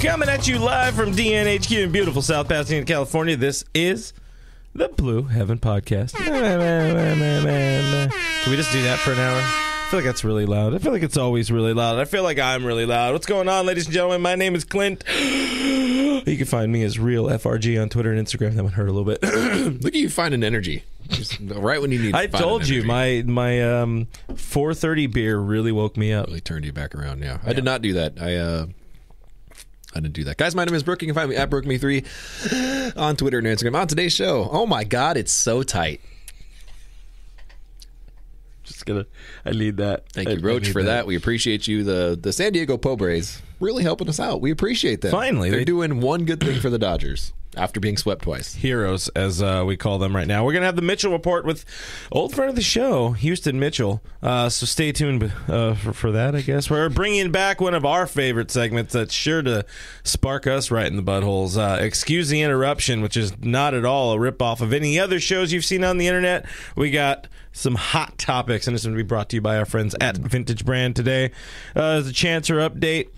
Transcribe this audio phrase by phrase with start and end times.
[0.00, 3.36] Coming at you live from DNHQ in beautiful South Pasadena, California.
[3.36, 4.14] This is
[4.74, 6.14] the Blue Heaven Podcast.
[6.16, 6.30] Can
[8.50, 9.36] we just do that for an hour?
[9.36, 10.74] I feel like that's really loud.
[10.74, 11.98] I feel like it's always really loud.
[11.98, 13.12] I feel like I'm really loud.
[13.12, 14.22] What's going on, ladies and gentlemen?
[14.22, 15.04] My name is Clint.
[16.26, 18.54] You can find me as Real FRG on Twitter and Instagram.
[18.54, 19.22] That one hurt a little bit.
[19.82, 20.84] Look at you finding energy.
[21.08, 25.72] Just right when you need I find told you my my um 4:30 beer really
[25.72, 26.26] woke me up.
[26.26, 27.22] really turned you back around.
[27.22, 28.20] Yeah, I did not do that.
[28.20, 28.66] I uh,
[29.94, 30.54] I didn't do that, guys.
[30.54, 31.02] My name is Brooke.
[31.02, 32.04] You can find me at Brooke Me Three
[32.96, 33.74] on Twitter and Instagram.
[33.76, 36.00] On today's show, oh my God, it's so tight.
[38.62, 39.06] Just gonna
[39.44, 40.08] I need that.
[40.12, 41.06] Thank I- you, Roach, for that.
[41.06, 41.82] We appreciate you.
[41.82, 44.40] The the San Diego Pobres really helping us out.
[44.40, 45.10] We appreciate that.
[45.10, 48.54] Finally, they're they- doing one good thing for the Dodgers after being swept twice.
[48.54, 50.44] heroes, as uh, we call them right now.
[50.44, 51.64] We're going to have the Mitchell report with
[52.12, 54.02] old friend of the show, Houston Mitchell.
[54.22, 56.70] Uh, so stay tuned uh, for, for that, I guess.
[56.70, 59.64] We're bringing back one of our favorite segments that's sure to
[60.04, 61.56] spark us right in the buttholes.
[61.56, 65.52] Uh, Excuse the interruption, which is not at all a ripoff of any other shows
[65.52, 66.46] you've seen on the internet.
[66.76, 69.66] We got some hot topics, and it's going to be brought to you by our
[69.66, 71.32] friends at Vintage Brand today.
[71.74, 73.08] Uh, the Chancer update.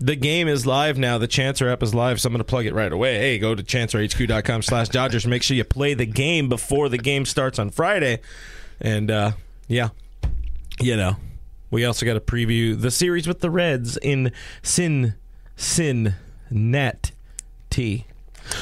[0.00, 1.18] The game is live now.
[1.18, 3.16] The Chancer app is live, so I'm going to plug it right away.
[3.16, 5.26] Hey, go to chancerhq.com slash Dodgers.
[5.26, 8.20] Make sure you play the game before the game starts on Friday.
[8.80, 9.32] And, uh,
[9.68, 9.90] yeah,
[10.80, 11.16] you know,
[11.70, 14.32] we also got to preview the series with the Reds in
[14.62, 15.14] Sin,
[15.56, 16.14] Sin,
[16.50, 17.12] Net,
[17.70, 18.06] T.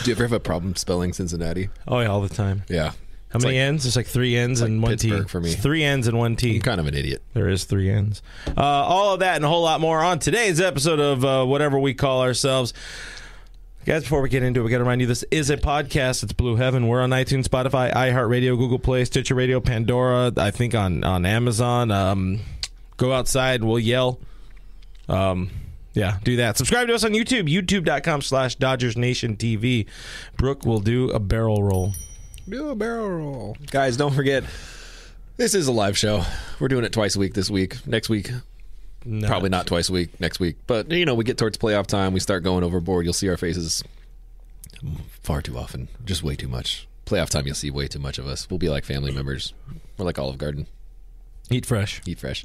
[0.04, 1.70] Do you ever have a problem spelling Cincinnati?
[1.88, 2.62] Oh, yeah, all the time.
[2.68, 2.92] Yeah.
[3.32, 3.86] How many N's?
[3.86, 5.08] It's like three N's and like one T.
[5.08, 5.52] Pittsburgh for me.
[5.52, 6.56] It's three N's and one T.
[6.56, 7.22] I'm kind of an idiot.
[7.32, 8.22] There is three ends.
[8.46, 11.78] Uh, all of that and a whole lot more on today's episode of uh, whatever
[11.78, 12.74] we call ourselves.
[13.86, 16.22] Guys, before we get into it, we got to remind you this is a podcast.
[16.22, 16.88] It's Blue Heaven.
[16.88, 20.30] We're on iTunes, Spotify, iHeartRadio, Google Play, Stitcher Radio, Pandora.
[20.36, 21.90] I think on on Amazon.
[21.90, 22.40] Um,
[22.98, 23.64] go outside.
[23.64, 24.20] We'll yell.
[25.08, 25.50] Um,
[25.94, 26.58] yeah, do that.
[26.58, 27.50] Subscribe to us on YouTube.
[27.50, 29.86] YouTube.com slash Dodgers Nation TV.
[30.36, 31.94] Brooke will do a barrel roll.
[32.48, 33.56] Do a barrel roll.
[33.70, 34.44] Guys, don't forget,
[35.36, 36.24] this is a live show.
[36.58, 37.86] We're doing it twice a week this week.
[37.86, 38.30] Next week,
[39.04, 39.26] No.
[39.28, 40.56] probably not twice a week next week.
[40.66, 42.12] But, you know, we get towards playoff time.
[42.12, 43.04] We start going overboard.
[43.04, 43.82] You'll see our faces
[45.22, 45.88] far too often.
[46.04, 46.88] Just way too much.
[47.06, 48.48] Playoff time, you'll see way too much of us.
[48.50, 49.52] We'll be like family members.
[49.96, 50.66] We're like Olive Garden.
[51.50, 52.00] Eat fresh.
[52.06, 52.44] Eat fresh.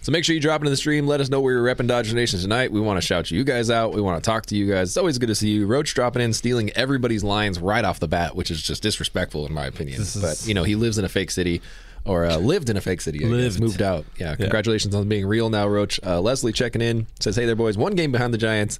[0.00, 1.06] So make sure you drop into the stream.
[1.06, 2.72] Let us know where you're repping Dodger Nation tonight.
[2.72, 3.92] We want to shout you guys out.
[3.92, 4.88] We want to talk to you guys.
[4.90, 5.66] It's always good to see you.
[5.66, 9.52] Roach dropping in, stealing everybody's lines right off the bat, which is just disrespectful in
[9.52, 10.00] my opinion.
[10.00, 11.60] Is- but you know, he lives in a fake city.
[12.06, 13.18] Or uh, lived in a fake city.
[13.18, 13.58] Lived.
[13.58, 14.04] moved out.
[14.16, 15.98] Yeah, congratulations on being real now, Roach.
[16.06, 17.76] Uh, Leslie checking in says, "Hey there, boys.
[17.76, 18.78] One game behind the Giants.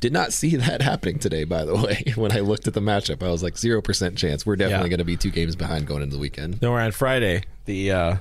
[0.00, 1.44] Did not see that happening today.
[1.44, 4.44] By the way, when I looked at the matchup, I was like zero percent chance.
[4.46, 4.90] We're definitely Yeah.
[4.90, 6.54] going to be two games behind going into the weekend.
[6.54, 7.42] Then we're on Friday.
[7.64, 8.16] The uh,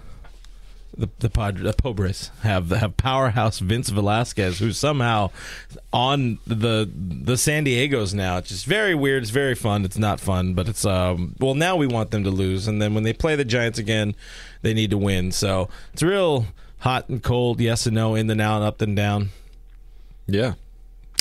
[0.97, 5.29] the the, Pod, the Pobres have have powerhouse Vince Velasquez, who's somehow
[5.93, 8.37] on the the San Diego's now.
[8.37, 9.21] It's just very weird.
[9.21, 9.85] It's very fun.
[9.85, 11.35] It's not fun, but it's um.
[11.39, 14.15] Well, now we want them to lose, and then when they play the Giants again,
[14.63, 15.31] they need to win.
[15.31, 16.47] So it's real
[16.79, 17.59] hot and cold.
[17.61, 18.15] Yes and no.
[18.15, 19.29] In the now and up and down.
[20.25, 20.53] Yeah.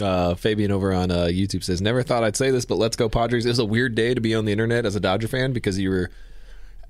[0.00, 3.08] Uh, Fabian over on uh, YouTube says, "Never thought I'd say this, but let's go
[3.08, 5.52] Padres." It was a weird day to be on the internet as a Dodger fan
[5.52, 6.10] because you were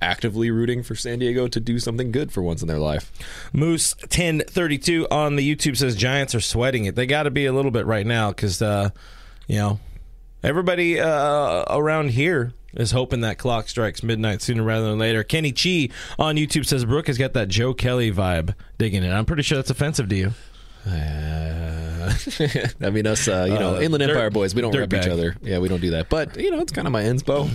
[0.01, 3.13] actively rooting for San Diego to do something good for once in their life.
[3.53, 6.95] Moose ten thirty two on the YouTube says Giants are sweating it.
[6.95, 8.91] They got to be a little bit right now because uh,
[9.47, 9.81] you know
[10.43, 15.25] everybody uh, around here is hoping that clock strikes midnight sooner rather than later.
[15.25, 15.89] Kenny Chi
[16.19, 19.11] on YouTube says Brooke has got that Joe Kelly vibe digging it.
[19.11, 20.33] I'm pretty sure that's offensive to you.
[20.87, 22.13] Uh,
[22.81, 25.37] I mean, us, uh, you know, Uh, Inland Empire boys, we don't rep each other.
[25.43, 26.09] Yeah, we don't do that.
[26.09, 27.51] But you know, it's kind of my inspo.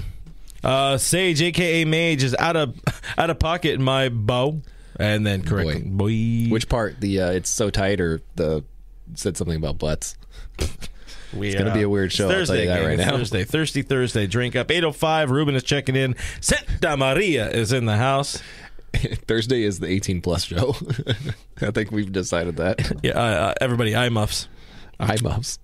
[0.64, 2.80] Uh, Sage, aka Mage, is out of
[3.18, 4.62] out of pocket in my bow,
[5.00, 6.48] and then correct boy.
[6.50, 7.00] Which part?
[7.00, 8.64] The uh, it's so tight, or the
[9.16, 10.16] said something about butts.
[11.34, 12.88] We, It's gonna be a weird show, I'll tell Thursday, you that gang.
[12.88, 13.12] right now.
[13.18, 14.28] Thursday, thirsty Thursday.
[14.28, 14.70] Drink up.
[14.70, 15.32] Eight oh five.
[15.32, 16.16] Ruben is checking in.
[16.42, 18.42] Santa Maria is in the house.
[19.28, 20.76] Thursday is the 18 plus show.
[21.62, 22.80] I think we've decided that.
[23.04, 24.48] Yeah, uh, uh, everybody, eye muffs.
[25.00, 25.58] Hi, moms.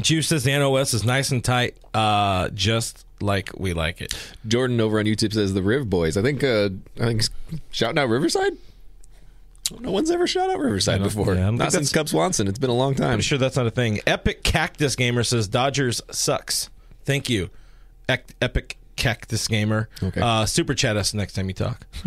[0.00, 4.14] Juice says the NOS is nice and tight, uh, just like we like it.
[4.46, 6.16] Jordan over on YouTube says the Riv Boys.
[6.16, 6.44] I think.
[6.44, 6.68] Uh,
[7.00, 7.22] I think
[7.70, 8.52] shouting out Riverside.
[9.80, 11.34] No one's ever shot out Riverside before.
[11.34, 12.46] yeah, don't since Cub Swanson.
[12.46, 13.14] It's been a long time.
[13.14, 14.00] I'm sure that's not a thing.
[14.06, 16.70] Epic Cactus Gamer says Dodgers sucks.
[17.04, 17.50] Thank you,
[18.08, 18.34] Ec-
[18.98, 19.88] Epic this Gamer.
[20.02, 20.20] Okay.
[20.20, 21.86] Uh, super chat us next time you talk.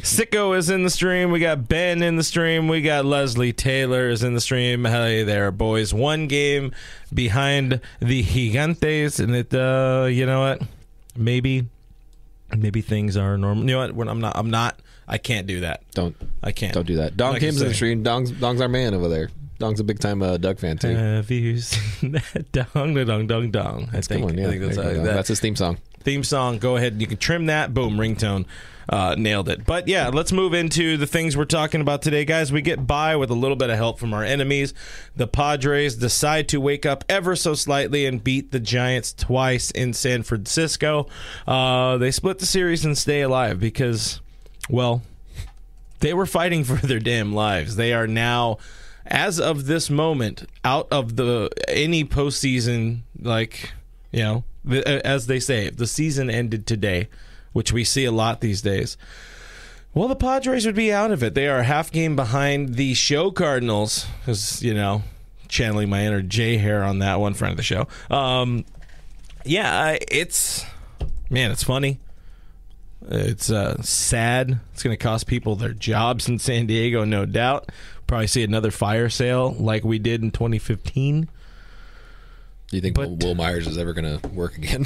[0.00, 1.30] Sicko is in the stream.
[1.30, 2.68] We got Ben in the stream.
[2.68, 4.84] We got Leslie Taylor is in the stream.
[4.84, 5.92] Hey there, boys.
[5.94, 6.72] One game
[7.12, 9.54] behind the Gigantes, and it.
[9.54, 10.62] Uh, you know what?
[11.16, 11.66] Maybe,
[12.56, 13.64] maybe things are normal.
[13.64, 13.94] You know what?
[13.94, 14.36] When I'm not.
[14.36, 14.78] I'm not.
[15.08, 15.82] I can't do that.
[15.92, 16.74] Don't I can't.
[16.74, 17.16] don't do that.
[17.16, 18.02] Dong Like Kim's in the stream.
[18.02, 19.30] Dong's Dong's our man over there.
[19.62, 20.88] Dong's a big time uh, Doug fan too.
[20.94, 22.50] Have you seen that?
[22.52, 23.88] Dong, dong, dong, dong.
[23.92, 24.46] I think, Come on, yeah.
[24.48, 25.04] I think that's, There how, you go.
[25.04, 25.78] that That's his theme song.
[26.00, 26.58] theme song.
[26.58, 27.00] Go ahead.
[27.00, 27.72] You can trim that.
[27.72, 28.44] Boom, ringtone.
[28.88, 29.64] Uh, nailed it.
[29.64, 32.50] But yeah, let's move into the things we're talking about today, guys.
[32.50, 34.74] We get by with a little bit of help from our enemies.
[35.14, 39.92] The Padres decide to wake up ever so slightly and beat the Giants twice in
[39.92, 41.06] San Francisco.
[41.46, 44.20] Uh, they split the series and stay alive because,
[44.68, 45.02] well,
[46.00, 47.76] they were fighting for their damn lives.
[47.76, 48.58] They are now,
[49.06, 53.00] as of this moment, out of the any postseason.
[53.20, 53.72] Like
[54.10, 54.44] you know,
[55.04, 57.08] as they say, if the season ended today,
[57.52, 58.96] which we see a lot these days.
[59.94, 61.34] Well, the Padres would be out of it.
[61.34, 65.02] They are a half game behind the show Cardinals, because you know,
[65.48, 67.86] channeling my inner J hair on that one, friend of the show.
[68.10, 68.64] Um,
[69.44, 70.64] yeah, it's
[71.28, 72.00] man, it's funny.
[73.08, 74.60] It's uh, sad.
[74.72, 77.70] It's going to cost people their jobs in San Diego, no doubt.
[78.12, 81.22] Probably see another fire sale like we did in 2015.
[81.22, 84.84] Do you think But- Wil Myers is ever going to work again?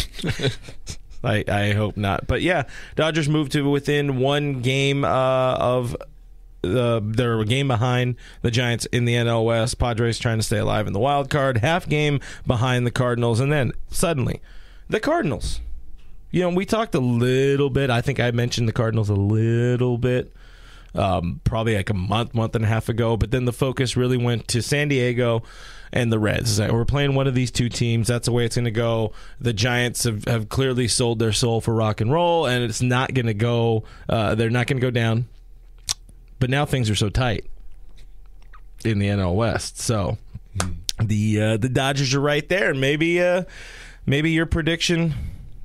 [1.25, 2.29] I, I hope not.
[2.29, 5.97] But yeah, Dodgers moved to within one game uh, of
[6.63, 9.77] the they're a game behind the Giants in the NL West.
[9.77, 13.51] Padres trying to stay alive in the wild card, half game behind the Cardinals, and
[13.51, 14.41] then suddenly
[14.89, 15.59] the Cardinals.
[16.31, 17.91] You know, we talked a little bit.
[17.91, 20.33] I think I mentioned the Cardinals a little bit,
[20.95, 23.17] um, probably like a month, month and a half ago.
[23.17, 25.43] But then the focus really went to San Diego
[25.93, 26.61] and the Reds.
[26.61, 28.09] We're playing one of these two teams.
[28.09, 29.13] That's the way it's going to go.
[29.41, 33.15] The Giants have, have clearly sold their soul for rock and roll, and it's not
[33.15, 33.85] going to go.
[34.09, 35.27] Uh, they're not going to go down.
[36.39, 37.47] But now things are so tight
[38.85, 39.81] in the NL West.
[39.81, 40.19] So
[41.03, 43.45] the uh, the Dodgers are right there, and maybe uh,
[44.05, 45.15] maybe your prediction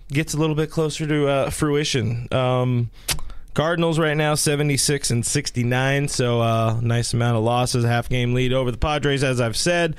[0.09, 2.27] gets a little bit closer to uh, fruition.
[2.31, 2.89] Um,
[3.53, 8.53] Cardinals right now 76 and 69, so uh, nice amount of losses, half game lead
[8.53, 9.97] over the Padres, as I've said.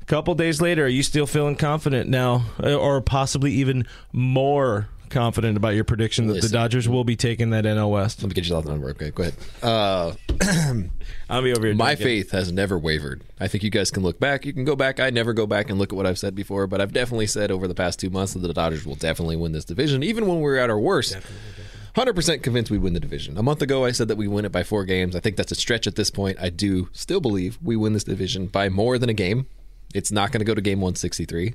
[0.00, 4.88] A couple days later, are you still feeling confident now, uh, or possibly even more
[5.10, 6.50] confident about your prediction that Listen.
[6.50, 8.22] the Dodgers will be taking that NL West?
[8.22, 8.90] Let me get you off the number.
[8.90, 9.34] Okay, go ahead.
[9.60, 10.12] Uh,
[11.28, 11.74] I'll be over here.
[11.74, 13.22] My faith has never wavered.
[13.40, 14.46] I think you guys can look back.
[14.46, 15.00] You can go back.
[15.00, 17.50] I never go back and look at what I've said before, but I've definitely said
[17.50, 20.40] over the past two months that the Dodgers will definitely win this division, even when
[20.40, 21.12] we're at our worst.
[21.12, 21.77] Definitely, definitely.
[21.98, 23.36] 100% convinced we win the division.
[23.36, 25.16] A month ago, I said that we win it by four games.
[25.16, 26.38] I think that's a stretch at this point.
[26.40, 29.48] I do still believe we win this division by more than a game.
[29.92, 31.54] It's not going to go to game 163,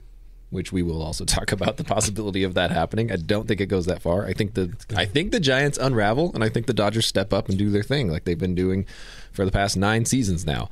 [0.49, 3.09] which we will also talk about the possibility of that happening.
[3.09, 4.25] I don't think it goes that far.
[4.25, 7.47] I think the I think the Giants unravel, and I think the Dodgers step up
[7.47, 8.85] and do their thing like they've been doing
[9.31, 10.69] for the past nine seasons now.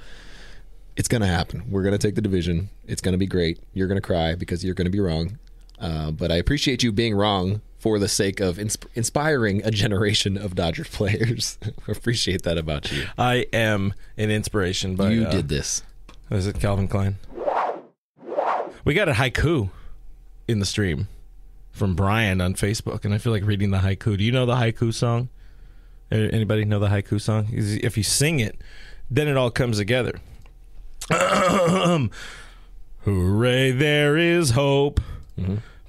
[0.98, 1.64] It's going to happen.
[1.72, 2.70] We're going to take the division.
[2.88, 3.64] It's going to be great.
[3.74, 5.40] You're going to cry because you're going to be wrong.
[5.80, 10.38] Uh, but I appreciate you being wrong for the sake of insp- inspiring a generation
[10.38, 11.58] of Dodgers players.
[11.88, 13.08] Appreciate that about you.
[13.18, 15.82] I am an inspiration, but you uh, did this.
[16.30, 17.16] Is it Calvin Klein?
[18.86, 19.72] We got a haiku
[20.48, 21.08] in the stream
[21.72, 24.16] from Brian on Facebook, and I feel like reading the haiku.
[24.16, 25.30] Do you know the haiku song?
[26.12, 27.48] Anybody know the haiku song?
[27.52, 28.62] If you sing it,
[29.10, 30.20] then it all comes together.
[31.10, 32.12] Hooray,
[33.72, 35.02] there is hope.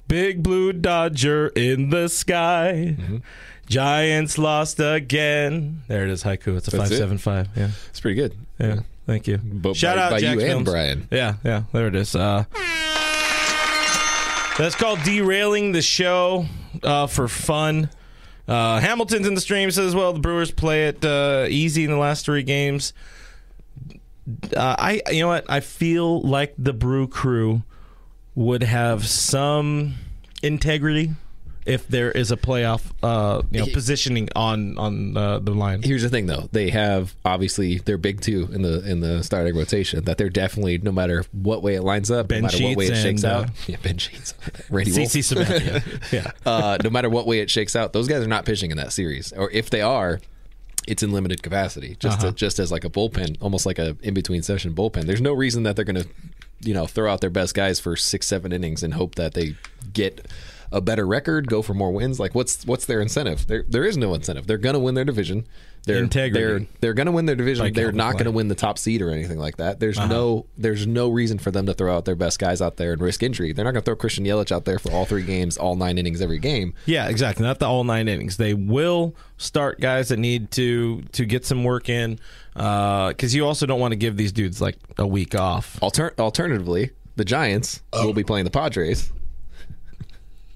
[0.07, 2.95] Big blue Dodger in the sky.
[3.67, 5.81] Giants lost again.
[5.87, 6.57] There it is, haiku.
[6.57, 6.99] It's a That's it?
[6.99, 7.47] 575.
[7.55, 7.69] Yeah.
[7.89, 8.35] It's pretty good.
[8.59, 8.79] Yeah.
[9.05, 9.37] Thank you.
[9.37, 11.07] But Shout by- out by Jack you and Brian.
[11.11, 11.63] Yeah, yeah.
[11.71, 12.15] There it is.
[12.15, 12.45] Uh,
[14.57, 16.45] that's called derailing the show
[16.83, 17.89] uh, for fun.
[18.47, 21.97] Uh, Hamilton's in the stream says, "Well, the Brewers play it uh, easy in the
[21.97, 22.93] last three games."
[24.55, 25.45] Uh, I, you know what?
[25.49, 27.63] I feel like the Brew Crew
[28.35, 29.95] would have some
[30.41, 31.11] integrity
[31.65, 35.81] if there is a playoff, uh, you know, positioning on on uh, the line.
[35.81, 36.49] Here's the thing, though.
[36.51, 40.03] They have obviously they're big two in the in the starting rotation.
[40.03, 42.87] That they're definitely no matter what way it lines up, Ben no matter what way
[42.87, 43.45] it shakes and, out.
[43.45, 44.33] uh, Yeah, Ben Sheets,
[44.69, 44.91] Randy.
[44.91, 46.11] CC Sabathia.
[46.11, 46.31] yeah.
[46.45, 48.91] uh, no matter what way it shakes out, those guys are not pitching in that
[48.91, 50.19] series, or if they are,
[50.85, 52.31] it's in limited capacity, just Uh-huh.
[52.31, 55.03] to, just as like a bullpen, almost like a in between session bullpen.
[55.05, 56.09] There's no reason that they're going to,
[56.63, 59.55] you know, throw out their best guys for six seven innings and hope that they
[59.93, 60.27] get
[60.71, 62.19] a better record, go for more wins?
[62.19, 63.45] Like, what's what's their incentive?
[63.47, 64.47] There there is no incentive.
[64.47, 65.45] They're going to win their division.
[65.85, 66.39] They're Integrity.
[66.65, 67.65] They're they're going to win their division.
[67.65, 69.81] Like they're not to win the top seed or anything like that.
[69.81, 70.07] There's Uh-huh.
[70.07, 73.01] no there's no reason for them to throw out their best guys out there and
[73.01, 73.51] risk injury.
[73.51, 75.97] They're not going to throw Christian Yelich out there for all three games, all nine
[75.97, 76.73] innings every game.
[76.85, 77.45] Yeah, exactly.
[77.45, 78.37] Not the all nine innings.
[78.37, 82.17] They will start guys that need to to get some work in,
[82.55, 85.77] Uh, because you also don't want to give these dudes like a week off.
[85.81, 88.07] Alter- alternatively, the Giants oh.
[88.07, 89.11] will be playing the Padres,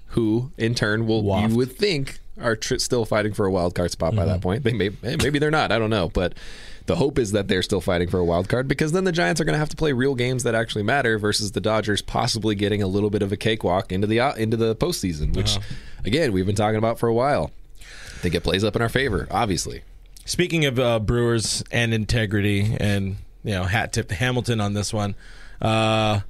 [0.08, 1.50] who in turn will Waft.
[1.50, 4.40] you would think are tr- still fighting for a wild card spot by that mm-hmm.
[4.40, 4.64] point.
[4.64, 5.72] They may eh, maybe they're not.
[5.72, 6.34] I don't know, but
[6.86, 9.40] the hope is that they're still fighting for a wild card because then the Giants
[9.40, 12.54] are going to have to play real games that actually matter versus the Dodgers possibly
[12.54, 15.74] getting a little bit of a cakewalk into the out into the postseason, which uh-huh.
[16.04, 17.50] again we've been talking about for a while.
[17.80, 19.82] I think it plays up in our favor, obviously.
[20.28, 24.92] Speaking of uh, Brewers and integrity, and you know, hat tip to Hamilton on this
[24.92, 25.14] one.
[25.60, 26.20] Uh,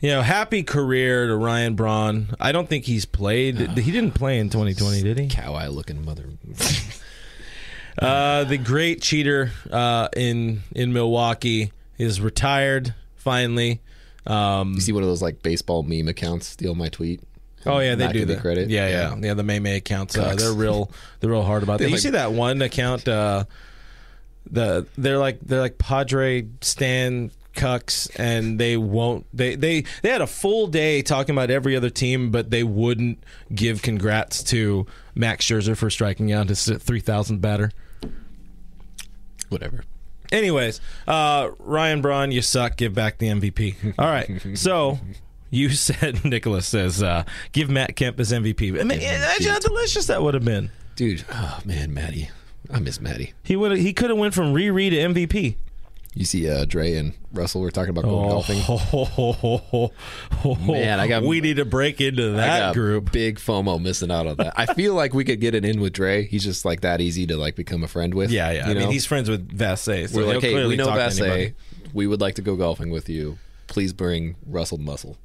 [0.00, 2.28] you know, happy career to Ryan Braun.
[2.38, 3.56] I don't think he's played.
[3.58, 5.28] He didn't play in 2020, did he?
[5.28, 6.26] Cow eye looking mother.
[7.96, 13.80] Uh, the great cheater uh, in in Milwaukee is retired finally.
[14.26, 17.20] Um, You see one of those like baseball meme accounts steal my tweet.
[17.66, 18.40] Oh yeah, they do that.
[18.40, 18.68] credit.
[18.70, 19.34] Yeah, yeah, yeah.
[19.34, 20.90] the May May accounts, uh, they're real.
[21.20, 21.78] They're real hard about that.
[21.84, 23.06] They're You like- see that one account?
[23.08, 23.44] Uh,
[24.50, 29.26] the they're like they're like Padre Stan cucks, and they won't.
[29.32, 33.22] They they they had a full day talking about every other team, but they wouldn't
[33.54, 37.70] give congrats to Max Scherzer for striking out his three thousand batter.
[39.48, 39.84] Whatever.
[40.32, 42.76] Anyways, uh, Ryan Braun, you suck.
[42.76, 43.94] Give back the MVP.
[43.98, 44.28] All right.
[44.58, 44.98] So
[45.54, 48.78] you said Nicholas says uh, give Matt Kemp his MVP.
[48.80, 50.70] I mean, imagine how delicious that would have been.
[50.96, 52.30] Dude, oh man, Maddie.
[52.72, 53.34] I miss Maddie.
[53.42, 55.56] He would he could have went from Riri to MVP.
[56.16, 58.60] You see uh, Dre and Russell were talking about going golfing.
[58.68, 59.90] Oh
[60.60, 63.10] Man, I got- we need to break into that group.
[63.10, 64.54] Big FOMO missing out on that.
[64.56, 66.24] I feel like we could get it in with Dre.
[66.24, 68.30] He's just like that easy to like become a friend with.
[68.30, 68.68] Yeah, yeah.
[68.68, 70.08] I mean, he's friends with Vassay.
[70.08, 71.52] So we're like, hey, we know Vasse.
[71.92, 73.38] We would like to go golfing with you.
[73.66, 75.16] Please bring Russell Muscle.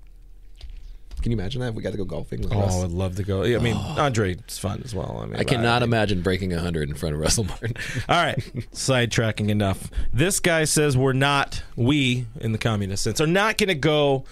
[1.22, 2.84] Can you imagine that if we got to go golfing with Oh, Russ?
[2.84, 3.44] I'd love to go.
[3.44, 5.20] Yeah, I mean, Andre, Andre's fun as well.
[5.22, 7.74] I mean, I cannot imagine breaking 100 in front of Russell Martin.
[8.10, 8.38] All right,
[8.74, 9.90] sidetracking enough.
[10.14, 14.26] This guy says we're not, we in the communist sense, are not going to go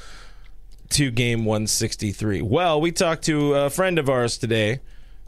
[0.92, 2.42] to game 163.
[2.42, 4.80] Well, we talked to a friend of ours today,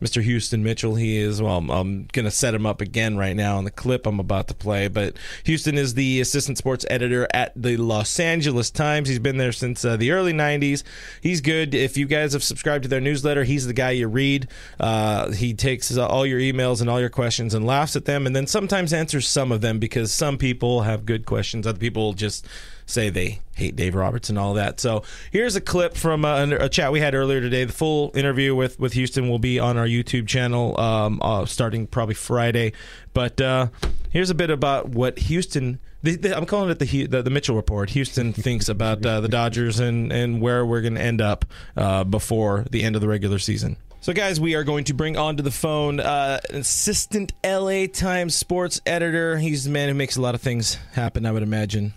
[0.01, 0.21] Mr.
[0.21, 0.95] Houston Mitchell.
[0.95, 4.05] He is, well, I'm, going to set him up again right now on the clip
[4.05, 4.87] I'm about to play.
[4.87, 9.09] But Houston is the assistant sports editor at the Los Angeles Times.
[9.09, 10.83] He's been there since uh, the early 90s.
[11.21, 11.75] He's good.
[11.75, 14.47] If you guys have subscribed to their newsletter, he's the guy you read.
[14.79, 18.25] Uh, he takes uh, all your emails and all your questions and laughs at them
[18.25, 21.65] and then sometimes answers some of them because some people have good questions.
[21.65, 22.45] Other people just
[22.89, 24.79] say they hate Dave Roberts and all that.
[24.79, 27.65] So here's a clip from uh, a chat we had earlier today.
[27.65, 31.87] The full interview with, with Houston will be on our YouTube channel um, uh, starting
[31.87, 32.73] probably Friday.
[33.13, 33.67] But uh,
[34.09, 35.79] here's a bit about what Houston.
[36.01, 37.89] The, the, I'm calling it the, the the Mitchell report.
[37.91, 42.03] Houston thinks about uh, the Dodgers and and where we're going to end up uh,
[42.03, 43.77] before the end of the regular season.
[44.01, 48.33] So, guys, we are going to bring onto the phone uh, an assistant LA Times
[48.33, 49.37] sports editor.
[49.37, 51.25] He's the man who makes a lot of things happen.
[51.25, 51.93] I would imagine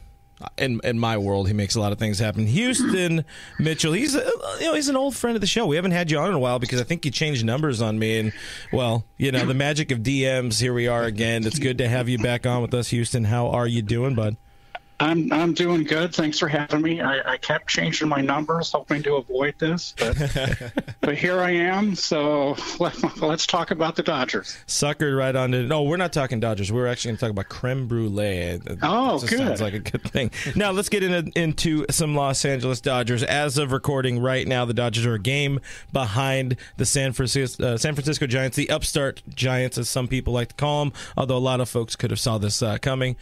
[0.59, 2.47] in in my world, he makes a lot of things happen.
[2.47, 3.25] Houston
[3.59, 4.25] Mitchell, he's a,
[4.61, 5.67] you know he's an old friend of the show.
[5.67, 7.99] We haven't had you on in a while because I think you changed numbers on
[7.99, 8.33] me, and
[8.73, 10.61] well, you know the magic of DMs.
[10.61, 11.47] Here we are again.
[11.47, 13.25] It's good to have you back on with us, Houston.
[13.25, 14.37] How are you doing, bud?
[15.02, 16.14] I'm I'm doing good.
[16.14, 17.00] Thanks for having me.
[17.00, 21.94] I, I kept changing my numbers, hoping to avoid this, but but here I am.
[21.94, 24.56] So let, let's talk about the Dodgers.
[24.66, 25.62] Suckered right on to.
[25.64, 26.71] No, we're not talking Dodgers.
[26.71, 28.59] We're actually going to talk about creme brulee.
[28.59, 29.38] That- Oh, good.
[29.38, 30.30] Sounds like a good thing.
[30.56, 33.23] Now let's get into, into some Los Angeles Dodgers.
[33.23, 35.61] As of recording right now, the Dodgers are a game
[35.92, 40.49] behind the San Francisco uh, San Francisco Giants, the upstart Giants, as some people like
[40.49, 40.92] to call them.
[41.16, 43.16] Although a lot of folks could have saw this uh, coming.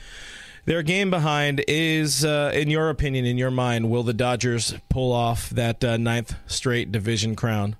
[0.66, 5.12] Their game behind is, uh, in your opinion, in your mind, will the Dodgers pull
[5.12, 7.76] off that uh, ninth straight division crown?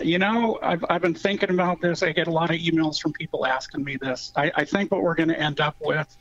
[0.00, 2.02] You know, I've I've been thinking about this.
[2.02, 4.32] I get a lot of emails from people asking me this.
[4.34, 6.16] I, I think what we're going to end up with,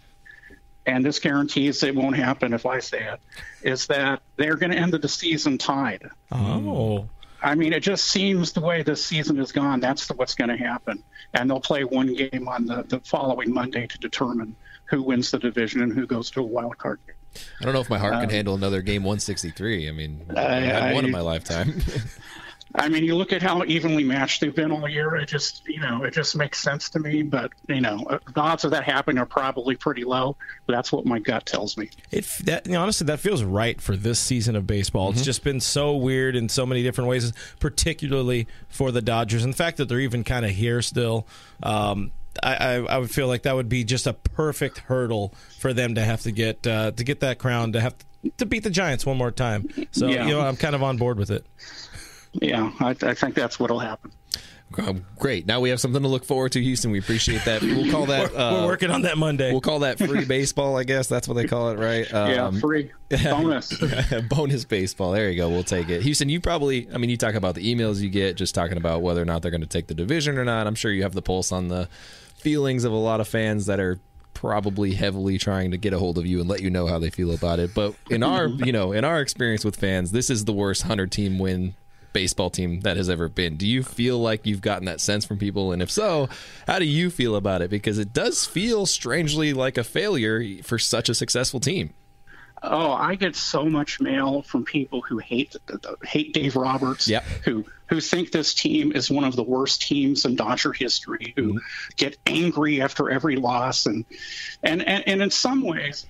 [0.86, 3.22] and this guarantees it won't happen if I say it,
[3.62, 6.10] is that they're going to end the season tied.
[6.32, 7.08] Oh,
[7.42, 10.50] I mean, it just seems the way this season has gone, that's the, what's going
[10.50, 11.02] to happen.
[11.34, 14.56] And they'll play one game on the, the following Monday to determine
[14.90, 17.16] who wins the division and who goes to a wild card game.
[17.62, 19.88] I don't know if my heart can handle another game 163.
[19.88, 21.82] I mean, I- I had one in my lifetime.
[22.76, 25.16] I mean, you look at how evenly matched they've been all year.
[25.16, 27.24] It just, you know, it just makes sense to me.
[27.24, 30.38] But you know, uh, the odds of that happening are probably pretty low.
[30.68, 31.90] But that's what my gut tells me.
[32.12, 35.10] It that you know, honestly that feels right for this season of baseball.
[35.10, 39.44] It's just been so weird in so many different ways, particularly for the Dodgers.
[39.44, 41.26] And the fact that they're even kind of here still,
[41.64, 42.12] um,
[42.44, 45.96] I, I, I would feel like that would be just a perfect hurdle for them
[45.96, 48.70] to have to get uh, to get that crown to have to, to beat the
[48.70, 49.68] Giants one more time.
[49.92, 50.26] So Yeah.
[50.28, 51.46] you know I'm kind of on board with it.
[52.34, 54.12] Yeah, I, I think that's what'll happen.
[54.78, 55.48] Um, great.
[55.48, 56.92] Now we have something to look forward to, Houston.
[56.92, 57.62] We appreciate that.
[57.62, 58.32] We'll call that.
[58.34, 59.52] We're Uh, working on that Monday.
[59.52, 60.78] We'll call that free baseball.
[60.78, 62.08] I guess that's what they call it, right?
[62.12, 63.74] yeah, Um, free bonus.
[64.30, 65.12] bonus baseball.
[65.14, 65.50] There you go.
[65.50, 66.04] We'll take it.
[66.04, 69.02] Houston, you probably, I mean, you talk about the emails you get, just talking about
[69.02, 70.68] whether or not they're going to take the division or not.
[70.68, 71.90] I'm sure you have the pulse on the
[72.38, 74.00] feelings of a lot of fans that are
[74.36, 77.10] probably heavily trying to get a hold of you and let you know how they
[77.10, 77.74] feel about it.
[77.74, 81.12] But in our, you know, in our experience with fans, this is the worst 100
[81.12, 81.74] team win
[82.14, 83.58] baseball team that has ever been.
[83.58, 85.72] Do you feel like you've gotten that sense from people?
[85.72, 86.30] And if so,
[86.68, 87.70] how do you feel about it?
[87.70, 91.94] Because it does feel strangely like a failure for such a successful team.
[92.62, 95.56] Oh, I get so much mail from people who hate
[96.04, 97.24] hate Dave Roberts, Yep.
[97.46, 101.54] who who think this team is one of the worst teams in Dodger history, who
[101.54, 101.58] mm-hmm.
[101.96, 104.04] get angry after every loss, and,
[104.62, 106.06] and and and in some ways,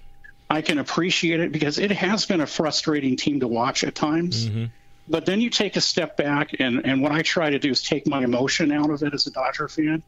[0.50, 4.48] I can appreciate it because it has been a frustrating team to watch at times.
[4.48, 4.65] Mm-hmm.
[5.10, 7.82] But then you take a step back, and and what I try to do is
[7.82, 10.04] take my emotion out of it as a Dodger fan,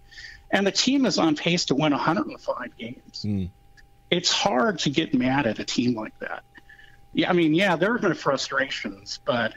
[0.51, 3.46] and the team is on pace to win 105 games hmm.
[4.10, 6.43] it's hard to get mad at a team like that.
[7.13, 9.55] Yeah, I mean, yeah, there have been frustrations, but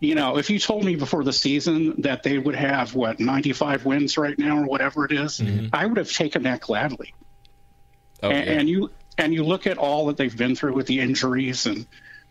[0.00, 3.84] you know, if you told me before the season that they would have what 95
[3.84, 5.68] wins right now or whatever it is, mm-hmm.
[5.72, 7.14] I would have taken that gladly.
[8.22, 8.52] Oh, and, yeah.
[8.52, 11.86] and you and you look at all that they've been through with the injuries and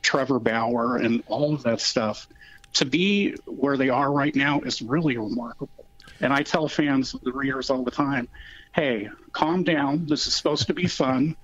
[0.05, 2.27] Trevor Bauer and all of that stuff.
[2.73, 5.85] To be where they are right now is really remarkable.
[6.21, 8.27] And I tell fans, the readers all the time,
[8.75, 10.05] hey, calm down.
[10.05, 11.35] This is supposed to be fun.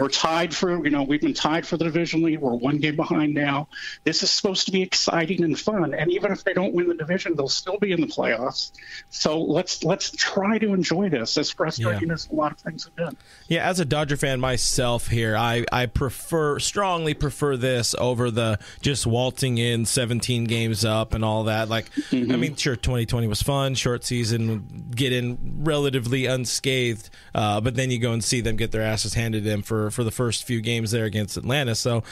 [0.00, 2.40] We're tied for, you know, we've been tied for the division lead.
[2.40, 3.68] We're one game behind now.
[4.04, 5.94] This is supposed to be exciting and fun.
[5.94, 8.72] And even if they don't win the division, they'll still be in the playoffs.
[9.10, 12.14] So let's let's try to enjoy this, as frustrating Yeah.
[12.14, 13.16] as a lot of things have been.
[13.48, 18.58] Yeah, as a Dodger fan myself here, I, I prefer strongly prefer this over the
[18.80, 21.68] just waltzing in 17 games up and all that.
[21.68, 27.74] Like, I mean, sure, 2020 was fun, short season, get in relatively unscathed, uh, but
[27.74, 30.10] then you go and see them get their asses handed to them for, for the
[30.10, 31.74] first few games there against Atlanta.
[31.74, 32.02] So,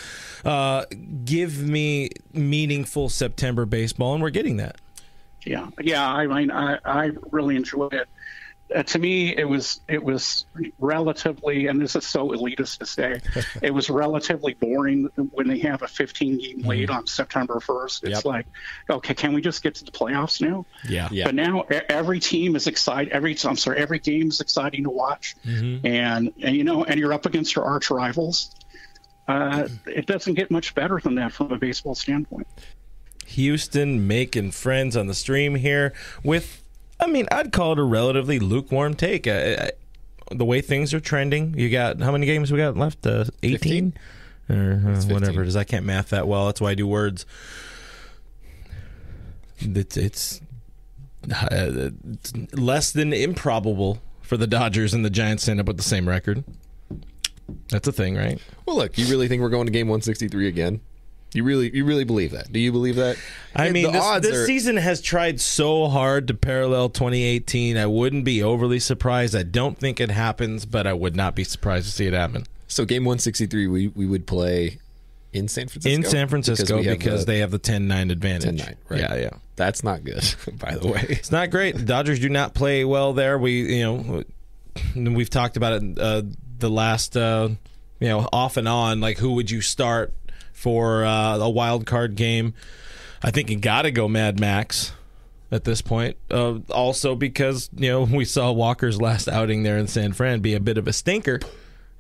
[0.45, 0.85] uh,
[1.25, 4.77] give me meaningful September baseball, and we're getting that.
[5.45, 6.09] Yeah, yeah.
[6.09, 8.09] I mean, I, I really enjoyed it.
[8.75, 10.45] Uh, to me, it was it was
[10.81, 13.21] relatively, and this is so elitist to say,
[13.63, 17.85] it was relatively boring when they have a 15 game lead on September 1st.
[17.85, 18.11] It's Mm-hmm.
[18.11, 18.25] Yep.
[18.25, 18.47] like,
[18.91, 20.67] okay, can we just get to the playoffs now?
[20.89, 21.09] Yeah.
[21.13, 21.27] Yeah.
[21.27, 23.13] But now every team is excited.
[23.13, 25.87] Every I'm sorry, every game is exciting to watch, Mm-hmm.
[25.87, 28.51] and and you know, and you're up against your arch rivals.
[29.29, 32.47] Uh, it doesn't get much better than that from a baseball standpoint.
[33.27, 36.63] Houston making friends on the stream here with,
[36.99, 39.27] I mean, I'd call it a relatively lukewarm take.
[39.27, 39.69] Uh, uh,
[40.31, 43.07] the way things are trending, you got how many games we got left?
[43.07, 43.95] Uh, 18?
[44.49, 45.57] Or uh, whatever it is.
[45.57, 46.47] I can't math that well.
[46.47, 47.27] That's why I do words.
[49.59, 50.41] It's, it's,
[51.33, 55.77] uh, it's less than improbable for the Dodgers and the Giants to end up with
[55.77, 56.45] the same record.
[57.69, 58.41] That's a thing, right?
[58.67, 60.81] Well, look, you really think we're going to game 163 again?
[61.37, 62.51] You really, you really believe that?
[62.53, 63.17] Do you believe that?
[63.55, 67.77] I mean, the this, odds this are- season has tried so hard to parallel 2018.
[67.77, 69.37] I wouldn't be overly surprised.
[69.37, 72.47] I don't think it happens, but I would not be surprised to see it happen
[72.69, 74.79] So game 163, we we would play
[75.33, 75.95] in San Francisco.
[75.95, 78.63] in San Francisco have because, the they have the 10-9 advantage.
[78.63, 79.01] 10-9, right?
[79.01, 79.31] Yeah, yeah.
[79.57, 80.25] That's not good,
[80.59, 81.05] by the way.
[81.09, 81.77] It's not great.
[81.77, 83.39] The Dodgers do not play well there.
[83.39, 84.25] We, you
[84.95, 86.23] know, we've talked about it uh,
[86.59, 87.51] the last, uh,
[88.01, 89.01] you know, off and on.
[89.01, 90.13] Like, who would you start
[90.57, 92.55] for uh, a wild card game?
[93.23, 94.93] I think you got to go Mad Max
[95.53, 96.17] at this point.
[96.31, 100.55] Uh, also because you know we saw Walker's last outing there in San Fran be
[100.55, 101.41] a bit of a stinker,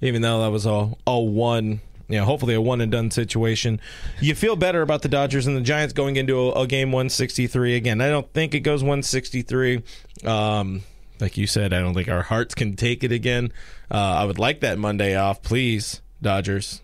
[0.01, 1.81] even though that was all all one.
[2.09, 3.81] You know, hopefully a one and done situation.
[4.21, 7.75] You feel better about the Dodgers and the Giants going into a, a game 163
[7.75, 8.01] again.
[8.01, 9.83] I don't think it goes 163.
[10.25, 10.83] Um,
[11.19, 13.53] like you said, I don't think our hearts can take it again.
[13.90, 16.81] Uh, I would like that Monday off, please, Dodgers.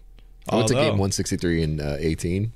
[0.49, 2.53] I went to game 163 in uh, 18.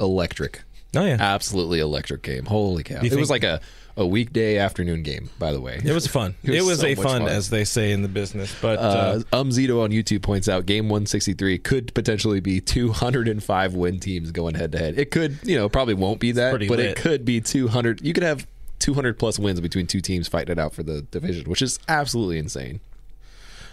[0.00, 0.62] Electric.
[0.94, 2.44] Oh yeah, Absolutely electric game.
[2.44, 2.96] Holy cow!
[2.96, 3.60] It think- was like a,
[3.96, 5.80] a weekday afternoon game, by the way.
[5.82, 6.34] it was fun.
[6.42, 7.28] It it was was, so a fun, fun.
[7.28, 8.54] as they say in the business.
[8.60, 14.00] But uh, Uh, Umzito on YouTube points out game 163 could potentially be 205 win
[14.00, 14.98] teams going head to head.
[14.98, 16.80] It could, you know, probably won't be that, but lit.
[16.80, 18.02] it could be 200.
[18.02, 18.46] You could have
[18.80, 22.36] 200 plus wins between two teams fighting it out for the division, which is absolutely
[22.38, 22.80] insane.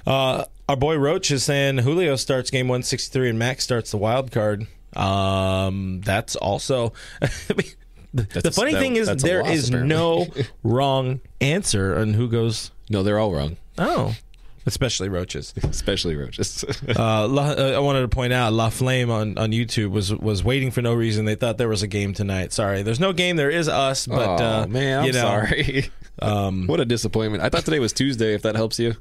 [0.08, 4.32] Uh, our boy Roach is saying Julio starts game 163 and Max starts the wild
[4.32, 4.68] card.
[4.96, 6.94] Um, that's also.
[8.12, 9.96] The, the That's- funny that- thing is, there loss, is apparently.
[9.96, 10.28] no
[10.64, 12.72] wrong answer on who goes.
[12.90, 14.16] No, they're all wrong, Oh,
[14.66, 15.54] especially Roaches.
[15.62, 16.66] especially Roaches.
[16.90, 20.44] Uh, La, uh, I wanted to point out La Flame on, on YouTube was was
[20.44, 21.26] waiting for no reason.
[21.26, 22.52] They thought there was a game tonight.
[22.52, 23.36] Sorry, there's no game.
[23.36, 25.92] There is us, but oh, uh, man, I'm you know, sorry.
[26.20, 27.44] Um, what a disappointment.
[27.44, 28.96] I thought today was Tuesday, if that helps you.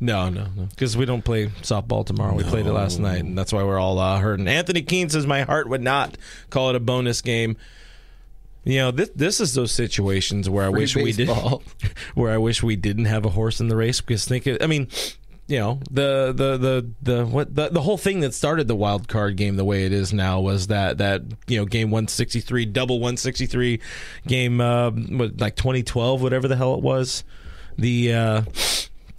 [0.00, 0.64] No, no, no.
[0.64, 2.34] Because we don't play softball tomorrow.
[2.34, 4.48] We played it last night, and that's why we're all uh, hurting.
[4.48, 6.18] Anthony Keene says, "My heart would not
[6.50, 7.56] call it a bonus game."
[8.64, 11.28] You know, this this is those situations where I Free wish we did,
[12.14, 14.00] where I wish we didn't have a horse in the race.
[14.00, 14.88] Because think, it, I mean,
[15.46, 19.06] you know, the the the the what the, the whole thing that started the wild
[19.06, 22.40] card game the way it is now was that that you know game one sixty
[22.40, 23.80] three double one sixty three
[24.26, 27.22] game uh, what, like twenty twelve whatever the hell it was
[27.76, 28.42] the uh,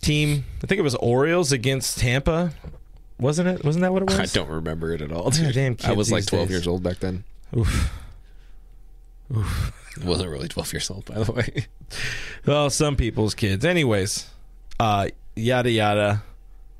[0.01, 2.53] team I think it was Orioles against Tampa
[3.19, 5.29] wasn't it wasn't that what it was I don't remember it at all.
[5.29, 5.53] Dude.
[5.53, 6.51] damn I was like 12 days.
[6.55, 7.23] years old back then.
[7.55, 7.91] Oof.
[10.03, 11.67] wasn't really 12 years old, by the way.
[12.45, 13.63] Well, some people's kids.
[13.63, 14.27] Anyways,
[14.79, 16.23] uh, yada yada,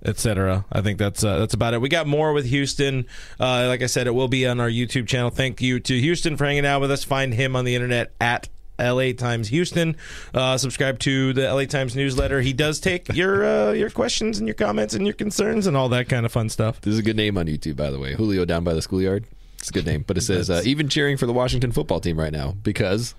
[0.04, 0.65] etc.
[0.71, 1.82] I think that's uh, that's about it.
[1.82, 3.06] We got more with Houston.
[3.39, 5.30] Uh, like I said, it will be on our YouTube channel.
[5.32, 7.04] Thank you to Houston for hanging out with us.
[7.04, 8.47] Find him on the internet at
[8.80, 9.96] LA Times Houston.
[10.34, 12.42] Uh, subscribe to the LA Times newsletter.
[12.42, 15.90] He does take your uh, your questions and your comments and your concerns and all
[15.90, 16.82] that kind of fun stuff.
[16.82, 18.16] This is a good name on YouTube, by the way.
[18.16, 19.26] Julio down by the schoolyard.
[19.60, 22.20] It's a good name, but it says uh, even cheering for the Washington football team
[22.20, 23.16] right now because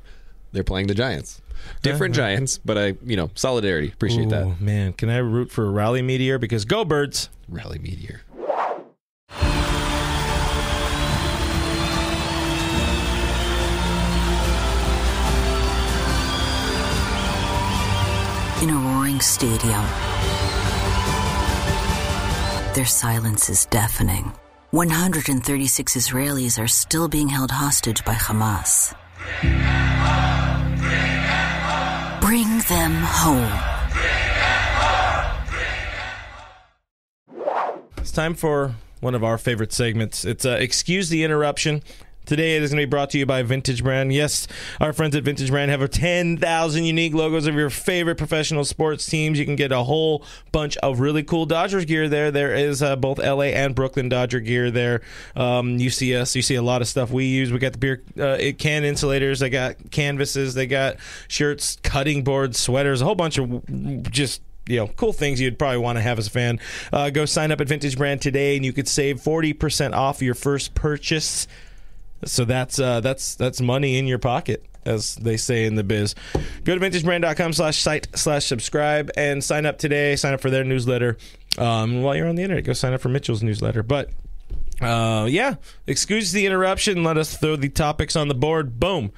[0.53, 1.42] they're playing the Giants.
[1.83, 3.88] Different Giants, but I, you know, solidarity.
[3.88, 4.61] Appreciate that.
[4.61, 7.29] Man, can I root for a Rally Meteor because go Birds?
[7.49, 8.23] Rally Meteor.
[19.20, 19.85] Stadium,
[22.74, 24.33] their silence is deafening.
[24.72, 28.94] 136 Israelis are still being held hostage by Hamas.
[32.20, 33.52] Bring them home.
[37.98, 40.24] It's time for one of our favorite segments.
[40.24, 41.83] It's uh, Excuse the Interruption.
[42.26, 44.12] Today it is going to be brought to you by Vintage Brand.
[44.12, 44.46] Yes,
[44.80, 49.06] our friends at Vintage Brand have over 10,000 unique logos of your favorite professional sports
[49.06, 49.38] teams.
[49.38, 52.32] You can get a whole bunch of really cool Dodgers gear there.
[52.32, 55.02] There is uh, both LA and Brooklyn Dodger gear there.
[55.36, 57.52] Um, you see us, you see a lot of stuff we use.
[57.52, 60.96] We got the beer uh, can insulators, they got canvases, they got
[61.28, 65.78] shirts, cutting boards, sweaters, a whole bunch of just you know, cool things you'd probably
[65.78, 66.58] want to have as a fan.
[66.92, 70.20] Uh, go sign up at Vintage Brand today, and you could save forty percent off
[70.20, 71.46] your first purchase.
[72.24, 76.14] So that's uh, that's that's money in your pocket, as they say in the biz.
[76.64, 80.16] Go to vintagebrand.com slash site slash subscribe and sign up today.
[80.16, 81.16] Sign up for their newsletter.
[81.59, 83.83] Um, while you're on the internet, go sign up for Mitchell's newsletter.
[83.83, 84.11] But
[84.81, 87.05] uh, yeah, excuse the interruption.
[87.05, 88.79] Let us throw the topics on the board.
[88.81, 89.12] Boom.